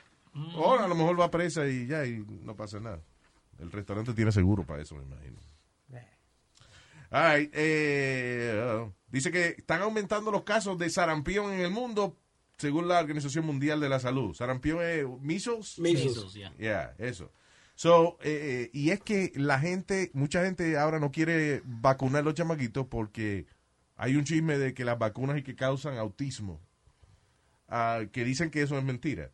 [0.56, 3.02] O a lo mejor va presa y ya, y no pasa nada.
[3.58, 5.38] El restaurante tiene seguro para eso, me imagino.
[7.12, 12.16] All right, eh, uh, dice que están aumentando los casos de sarampión en el mundo
[12.58, 14.36] según la Organización Mundial de la Salud.
[14.36, 15.80] Sarampión es measles.
[15.80, 16.34] Measles.
[16.34, 16.54] Yeah.
[16.58, 17.32] Yeah, eso.
[17.74, 22.26] So, eh, eh, y es que la gente, mucha gente ahora no quiere vacunar a
[22.26, 23.48] los chamaquitos porque
[23.96, 26.60] hay un chisme de que las vacunas y que causan autismo,
[27.70, 29.32] ah, que dicen que eso es mentira.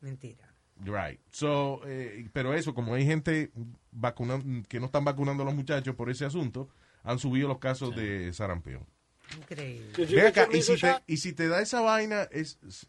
[0.00, 0.52] Mentira.
[0.84, 1.20] Right.
[1.32, 3.50] So, eh, pero eso, como hay gente
[3.90, 6.68] vacunando, que no están vacunando a los muchachos por ese asunto,
[7.02, 8.86] han subido los casos de sarampión.
[9.36, 10.06] Increíble.
[10.06, 12.86] Ve acá, y si, te, y si te da esa vaina, es, es,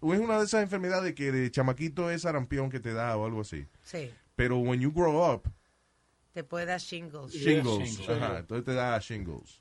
[0.00, 3.26] o es una de esas enfermedades que de chamaquito es sarampión que te da o
[3.26, 3.66] algo así.
[3.82, 4.10] Sí.
[4.34, 5.48] Pero when you grow up,
[6.32, 7.32] Te puede dar shingles.
[7.32, 9.60] shingles, ajá, entonces te da shingles.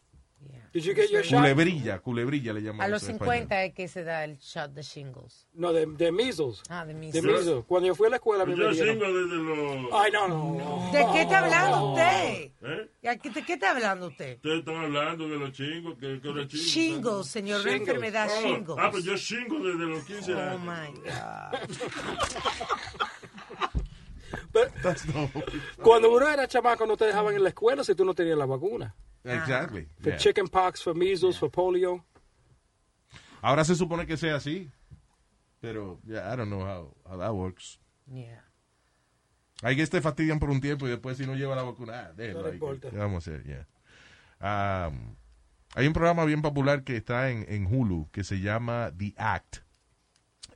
[0.73, 1.39] Did you get your shot?
[1.39, 4.71] Culebrilla, culebrilla le llaman A los eso en 50 es que se da el shot
[4.73, 5.47] de shingles.
[5.53, 6.61] No, de, de measles.
[6.69, 7.23] Ah, de De measles.
[7.23, 7.63] measles.
[7.65, 8.75] Cuando yo fui a la escuela, Yo me dieron.
[8.99, 9.93] chingo desde los...
[9.93, 10.89] Ay, no, no.
[10.91, 12.51] ¿De qué está hablando usted?
[12.61, 12.91] ¿Eh?
[13.01, 14.35] ¿Y aquí- ¿De qué está hablando usted?
[14.35, 16.65] Ustedes están hablando de los chingos, que, que los chingos.
[16.67, 17.88] Shingles, señor, una Shingles.
[17.88, 18.77] enfermedad Oh, shingles.
[18.79, 20.61] Ah, pues yo chingo desde los 15 Oh años.
[20.61, 21.77] my God.
[25.81, 28.45] Cuando uno era chamaco, no te dejaban en la escuela si tú no tenías la
[28.45, 28.95] vacuna.
[29.23, 29.87] Exactly.
[30.01, 30.17] For yeah.
[30.17, 32.05] chicken pox, for measles, for polio.
[33.41, 34.69] Ahora se supone que sea así,
[35.59, 37.79] pero yeah, I don't know how, how that works.
[38.05, 38.43] Yeah.
[39.63, 42.13] Hay que te fastidian por un tiempo y después si no lleva la vacuna, ah,
[42.13, 42.89] déjalo No importa.
[42.89, 43.43] ¿qué vamos a hacer?
[43.43, 44.87] Yeah.
[44.87, 45.15] Um,
[45.75, 49.57] hay un programa bien popular que está en, en Hulu que se llama The Act.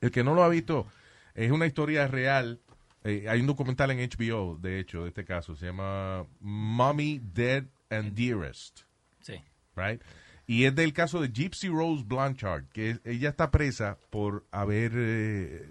[0.00, 0.86] El que no lo ha visto
[1.34, 2.60] es una historia real.
[3.04, 5.56] Eh, hay un documental en HBO, de hecho, de este caso.
[5.56, 8.80] Se llama Mommy, Dead and Dearest.
[9.20, 9.42] Sí.
[9.76, 10.00] right?
[10.46, 14.92] Y es del caso de Gypsy Rose Blanchard, que es- ella está presa por haber
[14.94, 15.68] eh,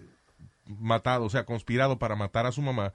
[0.66, 2.94] matado, o sea, conspirado para matar a su mamá.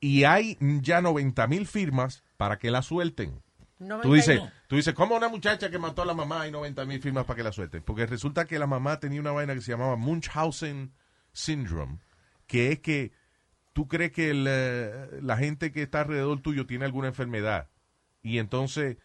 [0.00, 3.42] Y hay ya 90 mil firmas para que la suelten.
[4.02, 7.00] Tú dices, tú dices, ¿cómo una muchacha que mató a la mamá hay 90 mil
[7.00, 7.82] firmas para que la suelten?
[7.82, 10.92] Porque resulta que la mamá tenía una vaina que se llamaba Munchausen
[11.32, 11.98] Syndrome,
[12.46, 13.12] que es que
[13.72, 14.44] tú crees que el,
[15.26, 17.68] la gente que está alrededor tuyo tiene alguna enfermedad.
[18.22, 18.98] Y entonces...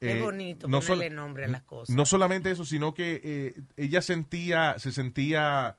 [0.00, 1.96] Eh, bonito no ponerle nombre a las cosas.
[1.96, 5.78] no solamente eso, sino que eh, ella sentía, se sentía,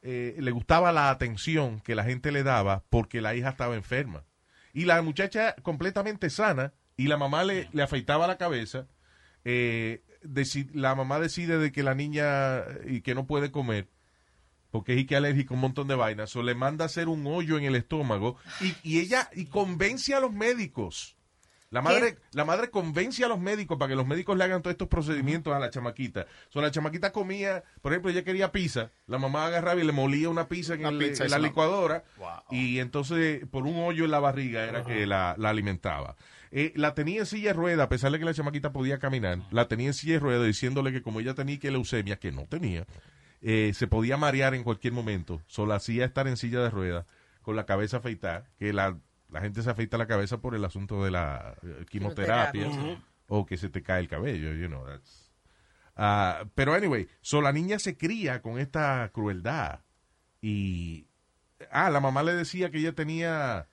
[0.00, 4.24] eh, le gustaba la atención que la gente le daba porque la hija estaba enferma.
[4.72, 8.86] Y la muchacha completamente sana y la mamá le, le afeitaba la cabeza.
[9.44, 10.02] eh,
[10.72, 13.88] la mamá decide de que la niña y que no puede comer
[14.78, 17.26] porque es que alérgico a un montón de vainas, o le manda a hacer un
[17.26, 21.14] hoyo en el estómago y, y ella y convence a los médicos.
[21.70, 24.72] La madre, la madre convence a los médicos para que los médicos le hagan todos
[24.72, 26.26] estos procedimientos a la chamaquita.
[26.48, 30.28] So, la chamaquita comía, por ejemplo, ella quería pizza, la mamá agarraba y le molía
[30.28, 32.28] una pizza en, Una el- pizza en y la licuadora Wow.
[32.52, 36.14] y entonces por un hoyo en la barriga era que la, la alimentaba.
[36.52, 39.40] Eh, la tenía en silla de rueda, a pesar de que la chamaquita podía caminar,
[39.50, 42.46] la tenía en silla de rueda diciéndole que como ella tenía que leucemia, que no
[42.46, 42.86] tenía,
[43.42, 45.42] eh, se podía marear en cualquier momento.
[45.46, 47.06] Solo hacía estar en silla de ruedas
[47.42, 48.98] con la cabeza afeitada, que la,
[49.30, 53.02] la gente se afeita la cabeza por el asunto de la eh, quimioterapia Quimioterapia.
[53.28, 55.24] o que se te cae el cabello, you know, that's-
[55.98, 59.80] Ah, pero anyway, so la niña se cría con esta crueldad
[60.42, 61.06] y
[61.70, 63.66] ah, la mamá le decía que ella tenía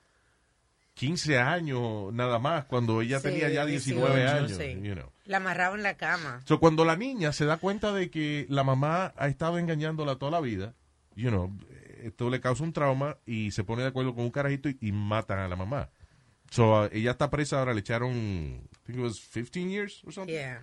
[0.94, 4.52] 15 años nada más, cuando ella Sí, tenía ya 19 18, años.
[4.52, 4.80] sí.
[4.86, 5.10] you know.
[5.26, 6.40] La amarraba en la cama.
[6.44, 10.30] So, cuando la niña se da cuenta de que la mamá ha estado engañándola toda
[10.32, 10.74] la vida,
[11.16, 11.50] you know,
[12.02, 14.92] esto le causa un trauma y se pone de acuerdo con un carajito y, y
[14.92, 15.88] matan a la mamá.
[16.50, 20.12] So, uh, ella está presa ahora, le echaron, I think it was 15 years or
[20.12, 20.32] something.
[20.34, 20.60] Yeah.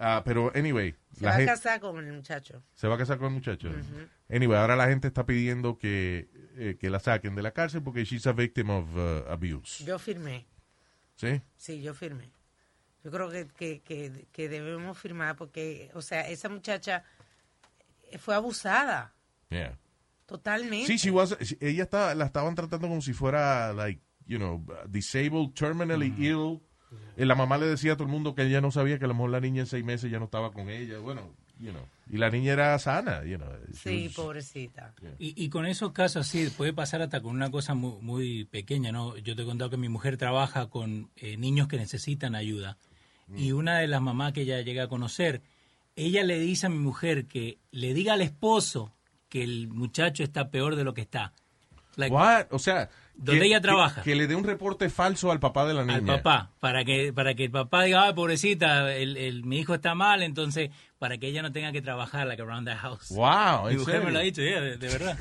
[0.00, 2.62] Ah, pero, anyway, Se la va a casar con el muchacho.
[2.74, 3.70] se va a casar con el muchacho.
[4.30, 6.28] Anyway, ahora la gente está pidiendo que,
[6.58, 9.84] eh, que la saquen de la cárcel porque she's a victim of uh, abuse.
[9.84, 10.46] Yo firmé.
[11.16, 11.40] ¿Sí?
[11.56, 12.30] Sí, yo firmé.
[13.04, 17.04] Yo creo que, que, que, que debemos firmar porque, o sea, esa muchacha
[18.18, 19.14] fue abusada
[19.50, 19.78] Yeah.
[20.26, 20.86] totalmente.
[20.86, 25.54] Sí, she was, ella estaba, la estaban tratando como si fuera, like, you know, disabled,
[25.54, 26.60] terminally ill.
[27.16, 29.08] Eh, La mamá le decía a todo el mundo que ella no sabía que a
[29.08, 30.98] lo mejor la niña en seis meses ya no estaba con ella.
[30.98, 31.82] Bueno, you know.
[32.10, 33.48] Y la niña era sana, you know.
[33.72, 34.94] She Sí, was- pobrecita.
[35.18, 38.92] Y, y con esos casos así puede pasar hasta con una cosa muy, muy pequeña,
[38.92, 39.16] ¿no?
[39.18, 42.78] Yo te he contado que mi mujer trabaja con eh, niños que necesitan ayuda.
[43.36, 45.42] Y una de las mamás que ella llega a conocer,
[45.96, 48.94] ella le dice a mi mujer que le diga al esposo
[49.28, 51.34] que el muchacho está peor de lo que está.
[51.98, 52.46] Like, What?
[52.52, 54.02] O sea, Donde que- ella que- trabaja.
[54.02, 55.96] Que, le dé un reporte falso al papá de la niña.
[55.98, 59.74] al papá, para que para que el papá diga, ay, pobrecita, el, el- mi hijo
[59.74, 60.70] está mal, entonces,
[61.00, 63.08] para que ella no tenga que trabajar like around the house.
[63.10, 65.18] Wow, Mi ¿en mujer me lo ha dicho, yeah, de, de verdad.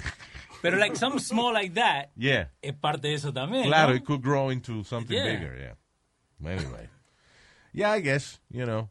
[0.62, 2.52] Pero like some small like that Yeah.
[2.62, 3.66] es parte de eso también.
[3.66, 3.96] Claro, ¿no?
[3.96, 5.26] it could grow into something Yeah.
[5.26, 6.52] bigger, yeah.
[6.52, 6.90] Anyway.
[7.74, 8.90] Yeah, I guess, you know,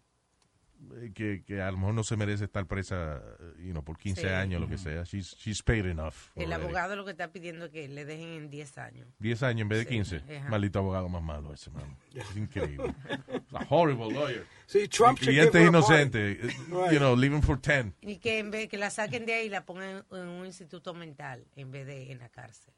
[1.15, 4.21] que, que a lo mejor no se merece estar presa, eh, you know, por 15
[4.23, 4.27] Sí.
[4.29, 5.03] años, lo que sea.
[5.05, 6.15] She's, she's paid enough.
[6.35, 6.65] El already.
[6.65, 9.09] abogado lo que está pidiendo es que le dejen en 10 años.
[9.19, 10.17] 10 años en vez de Sí, 15.
[10.39, 10.49] ajá.
[10.51, 11.97] Maldito abogado más malo ese, man.
[12.15, 12.95] Es increíble.
[13.53, 14.47] A horrible lawyer.
[14.67, 16.33] See, Trump cliente inocente.
[16.33, 16.93] eh, Right.
[16.93, 17.93] You know, leave him for 10.
[18.03, 20.47] Y que en vez que la saquen de ahí y la pongan en, en un
[20.47, 22.73] instituto mental en vez de en la cárcel.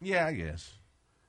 [0.00, 0.80] Yeah, I guess.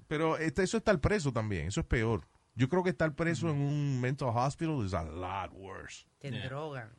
[0.07, 1.67] Pero este, eso es estar preso también.
[1.67, 2.27] Eso es peor.
[2.55, 6.05] Yo creo que estar preso en un mental hospital is a lot worse.
[6.19, 6.89] Te drogan.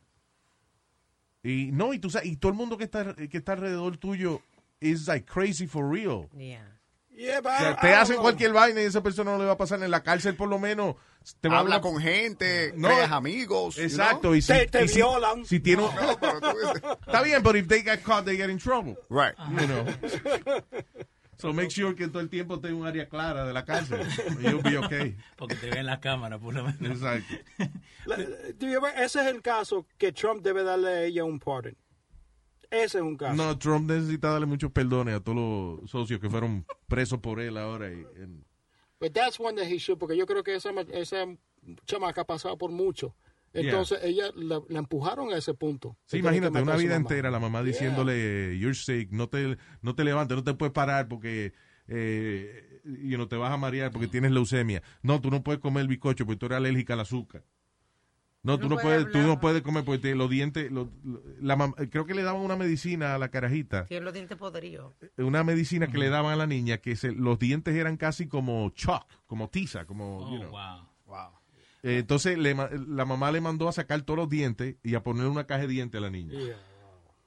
[1.43, 4.41] Y no, y tú sabes, y todo el mundo que está, que está alrededor tuyo
[4.81, 6.27] is like crazy for real.
[6.37, 6.71] Yeah.
[7.17, 9.57] Yeah, but O sea, te hacen cualquier vaina y esa persona no le va a
[9.57, 10.95] pasar en la cárcel, por lo menos.
[11.39, 13.77] Te va a Habla hablar- con gente, No, creas amigos.
[13.77, 14.35] you Exacto, know?
[14.35, 15.45] y si, Te- te y si- violan.
[15.45, 16.47] si tiene un- No, pero tú
[17.07, 18.97] Está bien, pero if they get caught, they get in trouble.
[19.09, 19.33] Right.
[19.49, 19.85] You know.
[21.37, 23.99] So make sure que todo el tiempo en un área clara de la cárcel.
[24.41, 25.17] You'll be okay.
[25.35, 26.81] Porque te ven la cámara, por lo menos.
[26.81, 27.35] Exacto.
[28.05, 31.39] La- do you ever- ese es el caso que Trump debe darle a ella un
[31.39, 31.75] pardon.
[32.71, 33.35] Ese es un caso.
[33.35, 35.37] No, Trump necesita darle muchos perdones a todos
[35.81, 37.89] los socios que fueron presos por él ahora.
[37.91, 38.45] y- en-
[38.99, 41.25] But that's one that he should, porque yo creo que esa, esa
[41.85, 43.13] chamaca ha pasado por mucho.
[43.61, 45.97] Entonces, ella la, la empujaron a ese punto.
[46.05, 50.35] Sí, imagínate, una vida entera, la mamá diciéndole, you're sick, no te, no te levantes,
[50.37, 51.53] no te puedes parar porque
[51.87, 54.81] eh, you know, te vas a marear porque tienes leucemia.
[55.01, 57.43] No, tú no puedes comer bizcocho porque tú eres alérgica al azúcar.
[58.43, 60.89] No, tú no, No puedes, puede tú no puedes comer porque te- los dientes, los-
[61.41, 64.93] la mam- creo que le daban una medicina a la carajita, Tiene los dientes podridos.
[65.17, 68.69] una medicina que le daban a la niña que se, los dientes eran casi como
[68.69, 70.51] chalk, como tiza, como, Oh, you know.
[70.51, 70.87] wow.
[71.07, 71.31] Wow.
[71.85, 75.29] Eh, entonces le la mamá le mandó a sacar todos los dientes y a ponerle
[75.29, 76.31] una caja de dientes a la niña.
[76.31, 76.57] Yeah.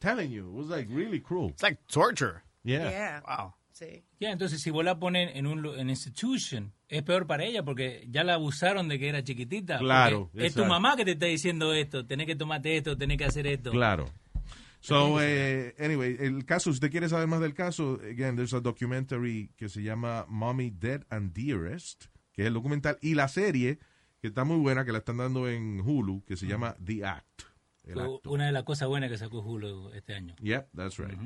[0.01, 1.51] Telling you, it was like really cruel.
[1.51, 2.43] It's like torture.
[2.65, 2.91] Yeah.
[2.91, 3.23] Yeah.
[3.25, 3.55] Wow.
[3.71, 4.03] Sí.
[4.19, 8.05] Ya, entonces si vos la ponen en un en institution, es peor para ella porque
[8.11, 9.79] ya la abusaron de que era chiquitita.
[9.79, 13.27] Claro, Es tu mamá que te está diciendo esto, tenés que tomarte esto, tenés que
[13.27, 13.71] hacer esto.
[13.71, 14.07] Claro.
[14.81, 18.61] So, eh, anyway, el caso, si usted quiere saber más del caso, again, there's a
[18.61, 23.79] documentary que se llama Mommy Dead and Dearest, que es el documental, y la serie,
[24.21, 27.43] que está muy buena, que la están dando en Hulu, que se llama The Act.
[27.85, 28.31] El Fue acto.
[28.31, 30.35] una de las cosas buenas que sacó Hulu este año.
[30.41, 31.19] Yep, that's right.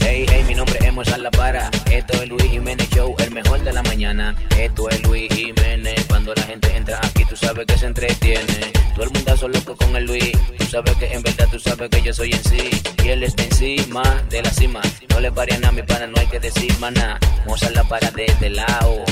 [0.00, 1.70] Hey, hey, mi nombre es Mozart La Para.
[1.90, 4.34] Esto es Luis Jiménez Show, el mejor de la mañana.
[4.56, 6.06] Esto es Luis Jiménez.
[6.08, 8.72] Cuando la gente entra aquí, tú sabes que se entretiene.
[8.94, 10.32] Todo el mundo loco con el Luis.
[10.58, 12.70] Tú sabes que en verdad tú sabes que yo soy en sí.
[13.04, 14.80] Y él está encima de la cima.
[15.10, 17.18] No le pare a nada, mi pana, no hay que decir maná.
[17.46, 19.04] Mozart La Para de este lado.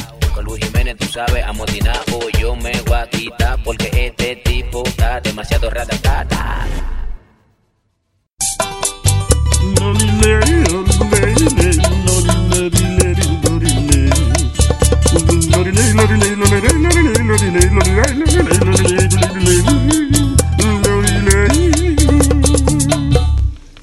[0.43, 2.31] Luis Jiménez, tú sabes, amotinado.
[2.39, 2.99] Yo me voy
[3.65, 6.67] porque este tipo está demasiado ratatata.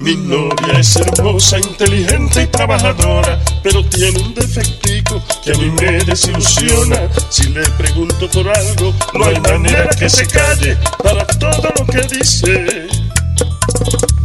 [0.06, 5.98] Mi novia es hermosa, inteligente y trabajadora, pero tiene un defectico que a mí me
[6.04, 7.08] desilusiona.
[7.28, 12.02] Si le pregunto por algo, no hay manera que se calle para todo lo que
[12.02, 12.86] dice.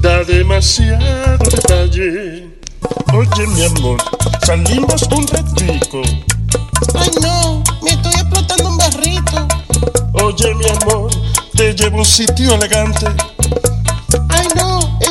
[0.01, 2.47] Da demasiado detalle.
[3.11, 3.97] Oye, mi amor,
[4.45, 6.03] Salimos un ratico.
[6.93, 9.47] Ay, no, me estoy explotando un barrito.
[10.13, 11.09] Oye, mi amor,
[11.55, 13.07] te llevo a un sitio elegante.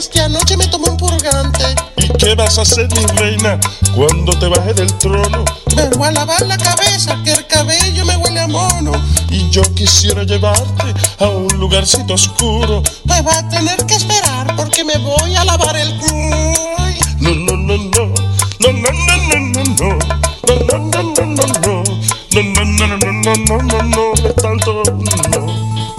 [0.00, 1.62] No, es que anoche me tomé un purgante.
[1.98, 3.60] ¿Y qué vas a hacer, mi reina,
[3.94, 5.44] cuando te bajes del trono?
[5.76, 8.92] Me voy a lavar la cabeza, que el cabello me huele a mono.
[9.28, 12.82] Y yo quisiera llevarte a un lugarcito oscuro.
[13.04, 16.98] Me va a tener que esperar porque me voy a lavar el cuy.
[17.18, 18.14] No, no, no, no.
[18.60, 19.98] No, no, no, no, no, no.
[20.46, 21.84] No, no, no, no, no, no.
[22.32, 25.46] No, no, no, no, no, no, no, no, no hables tanto, no.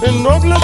[0.00, 0.61] Que no hables tanto, no.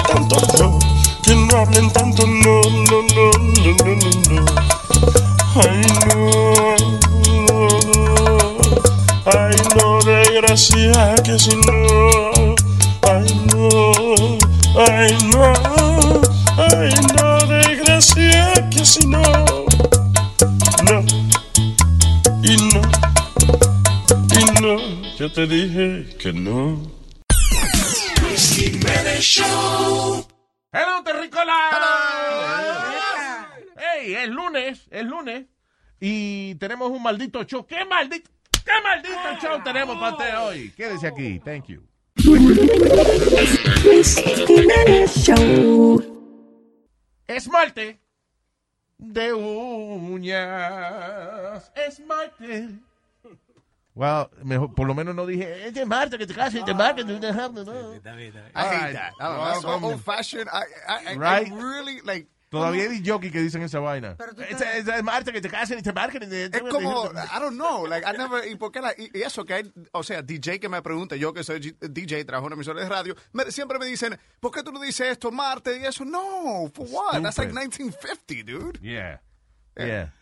[1.49, 3.31] No hablen tanto, no, no, no,
[3.63, 4.45] no, no, no, no.
[5.55, 6.75] Ay, no.
[9.25, 12.55] Ay, no, desgracia, que si no.
[13.01, 13.69] Ay, no.
[14.79, 15.53] Ay, no.
[16.57, 19.21] Ay, no, desgracia, que si no.
[20.83, 21.03] No.
[22.43, 22.81] Y no.
[24.39, 24.77] Y no.
[25.17, 25.68] Yo te dije
[35.99, 37.65] Y tenemos un maldito show.
[37.65, 40.71] ¿Qué maldito, qué maldito show tenemos para usted hoy?
[40.71, 41.39] Quédese aquí.
[41.39, 41.83] Thank you.
[47.27, 47.99] Esmalte
[48.97, 50.91] de uñas.
[51.75, 52.69] Esmalte.
[53.95, 57.03] Well, mejor, por lo menos no dije, es de Marte que te casas, de Marte.
[57.03, 57.15] No.
[57.15, 59.11] I hate that.
[59.19, 60.47] I so old fashioned.
[60.49, 61.51] I, I, I, Right.
[61.51, 62.27] I really like.
[62.49, 64.15] Todavía hay jockey que dicen esa vaina.
[64.49, 66.23] Es es de Marte que te casen y te marquen.
[66.33, 69.53] Es como, I don't know, like, I never, y, por qué la- y eso que
[69.53, 72.89] hay, o sea, DJ que me pregunta, yo que soy DJ, trabajo en emisora de
[72.89, 76.03] radio, me- siempre me dicen, ¿por qué tú no dices esto, Marte y eso?
[76.05, 77.21] No, for what?
[77.21, 77.53] That's like Stupid.
[77.55, 78.79] 1950, dude.
[78.81, 79.21] Yeah.
[79.77, 80.13] Yeah.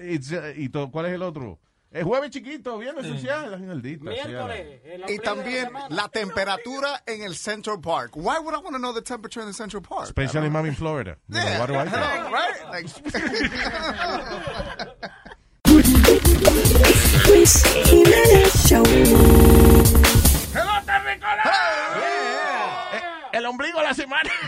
[0.00, 1.58] It's, uh, y to- ¿Cuál es el otro?
[1.92, 4.54] El jueves chiquito, viernes social, maldita sea.
[5.08, 8.12] Y también la temperatura en el Central Park.
[8.14, 10.04] Why would I want to know the temperature in the Central Park?
[10.04, 11.16] Especially mom in Florida.
[11.28, 12.30] You know, Yeah, what do I care?
[12.30, 12.64] right?
[12.70, 12.86] Like,
[17.28, 18.84] Luis Jiménez Show.
[20.54, 21.42] ¡Hello, Terricola!
[22.92, 23.00] Eh,
[23.32, 24.30] El ombligo de la semana.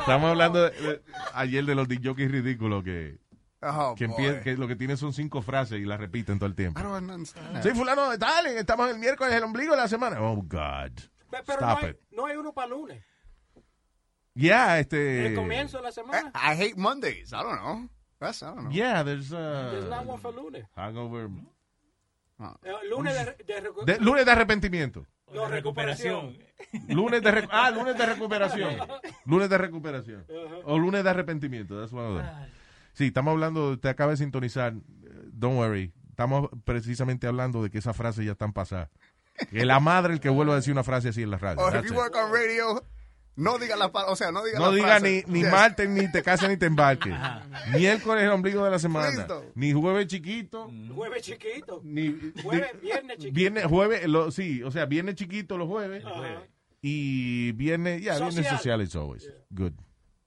[0.00, 1.00] Estamos hablando de- de-
[1.34, 3.18] ayer de los jockeys ridículos que,
[3.62, 4.16] Oh, que, boy.
[4.24, 6.80] empie- que lo que tienen son cinco frases y las repiten todo el tiempo.
[6.80, 7.62] I don't understand.
[7.62, 10.20] Sí, fulano de tal, estamos el miércoles, el ombligo de la semana.
[10.20, 10.92] Oh, God.
[11.30, 11.96] Pe- Pero no Stop hay, it.
[12.12, 13.04] no hay uno para lunes.
[14.34, 15.26] Yeah, este...
[15.26, 16.32] El comienzo de la semana.
[16.34, 17.32] I hate Mondays.
[17.32, 17.88] I don't know.
[18.18, 18.70] That's, I don't know.
[18.72, 19.32] Yeah, there's...
[19.32, 20.64] Uh, There's not one for lunes.
[20.76, 21.28] hangover...
[22.62, 25.06] Eh, lunes de, de De- lunes de arrepentimiento.
[25.34, 26.38] no, recuperación.
[26.88, 28.76] Lunes de, ah, lunes de recuperación.
[29.26, 30.26] Lunes de recuperación.
[30.64, 31.78] O lunes de arrepentimiento.
[31.78, 32.50] That's one of them.
[32.92, 34.74] Sí, estamos hablando, te acaba de sintonizar.
[35.32, 35.92] Don't worry.
[36.10, 38.90] Estamos precisamente hablando de que esas frases ya están pasadas.
[39.50, 41.62] Que la madre el que vuelva a decir una frase así en la radio.
[41.62, 42.84] Or if you work on radio,
[43.36, 45.24] no diga la o sea, no diga No la diga frase.
[45.26, 45.50] ni, ni Yes.
[45.52, 47.14] martes, ni te cases, ni te embarques.
[47.72, 49.08] Miércoles el ombligo de la semana.
[49.16, 49.46] Listo.
[49.54, 50.70] Ni jueves chiquito.
[50.94, 51.80] Jueves chiquito.
[51.84, 53.34] Ni, Jueves, viernes chiquito.
[53.34, 56.04] Viernes, jueves, lo- sí, o sea, viernes chiquito los jueves.
[56.82, 58.56] Y viernes, ya, viernes Social.
[58.58, 59.72] social is always good.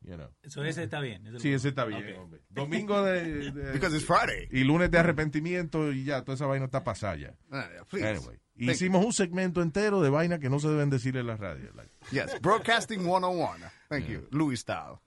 [0.03, 0.29] You know.
[0.41, 1.25] Eso ese está bien.
[1.27, 2.19] ese Sí, ese está bien, Ok.
[2.21, 2.41] hombre.
[2.49, 4.47] Domingo de, de- Because it's Friday.
[4.51, 7.33] Y lunes de arrepentimiento y ya, toda esa vaina está pasada ya.
[7.51, 8.07] Ah, yeah, please.
[8.07, 11.37] Anyway, Thank hicimos un segmento entero de vaina que no se deben decir en la
[11.37, 11.71] radio.
[11.73, 11.91] like.
[12.11, 13.65] Yes, Broadcasting 101.
[13.89, 14.27] Thank you.
[14.31, 14.97] Louis Style.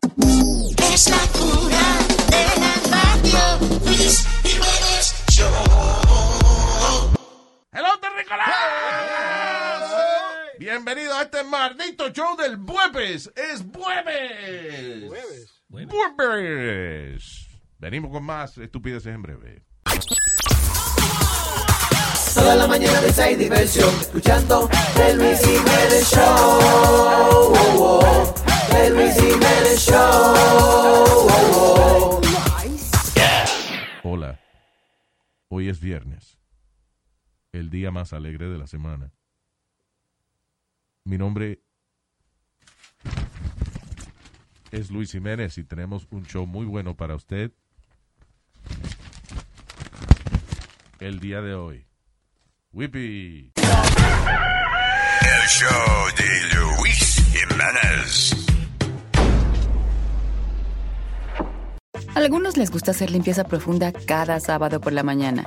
[0.92, 1.98] Es la cura
[2.30, 3.78] de la radio.
[3.84, 5.50] Luis Jiménez Show.
[7.72, 9.55] ¡Hello, terrícolas!
[10.76, 13.32] Bienvenido a este maldito show del Bueves.
[13.34, 15.10] ¡Es Bueves!
[15.70, 17.46] Bueves.
[17.78, 19.64] Venimos con más estupideces en breve.
[22.34, 24.68] Toda la mañana de hay diversión, escuchando
[25.02, 26.60] el Luis Jiménez Show.
[26.60, 28.34] Oh, oh.
[28.76, 29.96] El Luis Jiménez Show.
[29.96, 32.20] Oh, oh.
[34.02, 34.38] Hola.
[35.48, 36.38] Hoy es viernes.
[37.52, 39.15] El día más alegre de la semana.
[41.06, 41.60] Mi nombre
[44.72, 47.52] es Luis Jiménez y tenemos un show muy bueno para usted
[50.98, 51.86] el día de hoy.
[52.72, 53.52] Whippy.
[53.54, 56.24] El show de
[56.56, 58.34] Luis Jiménez.
[62.16, 65.46] A algunos les gusta hacer limpieza profunda cada sábado por la mañana.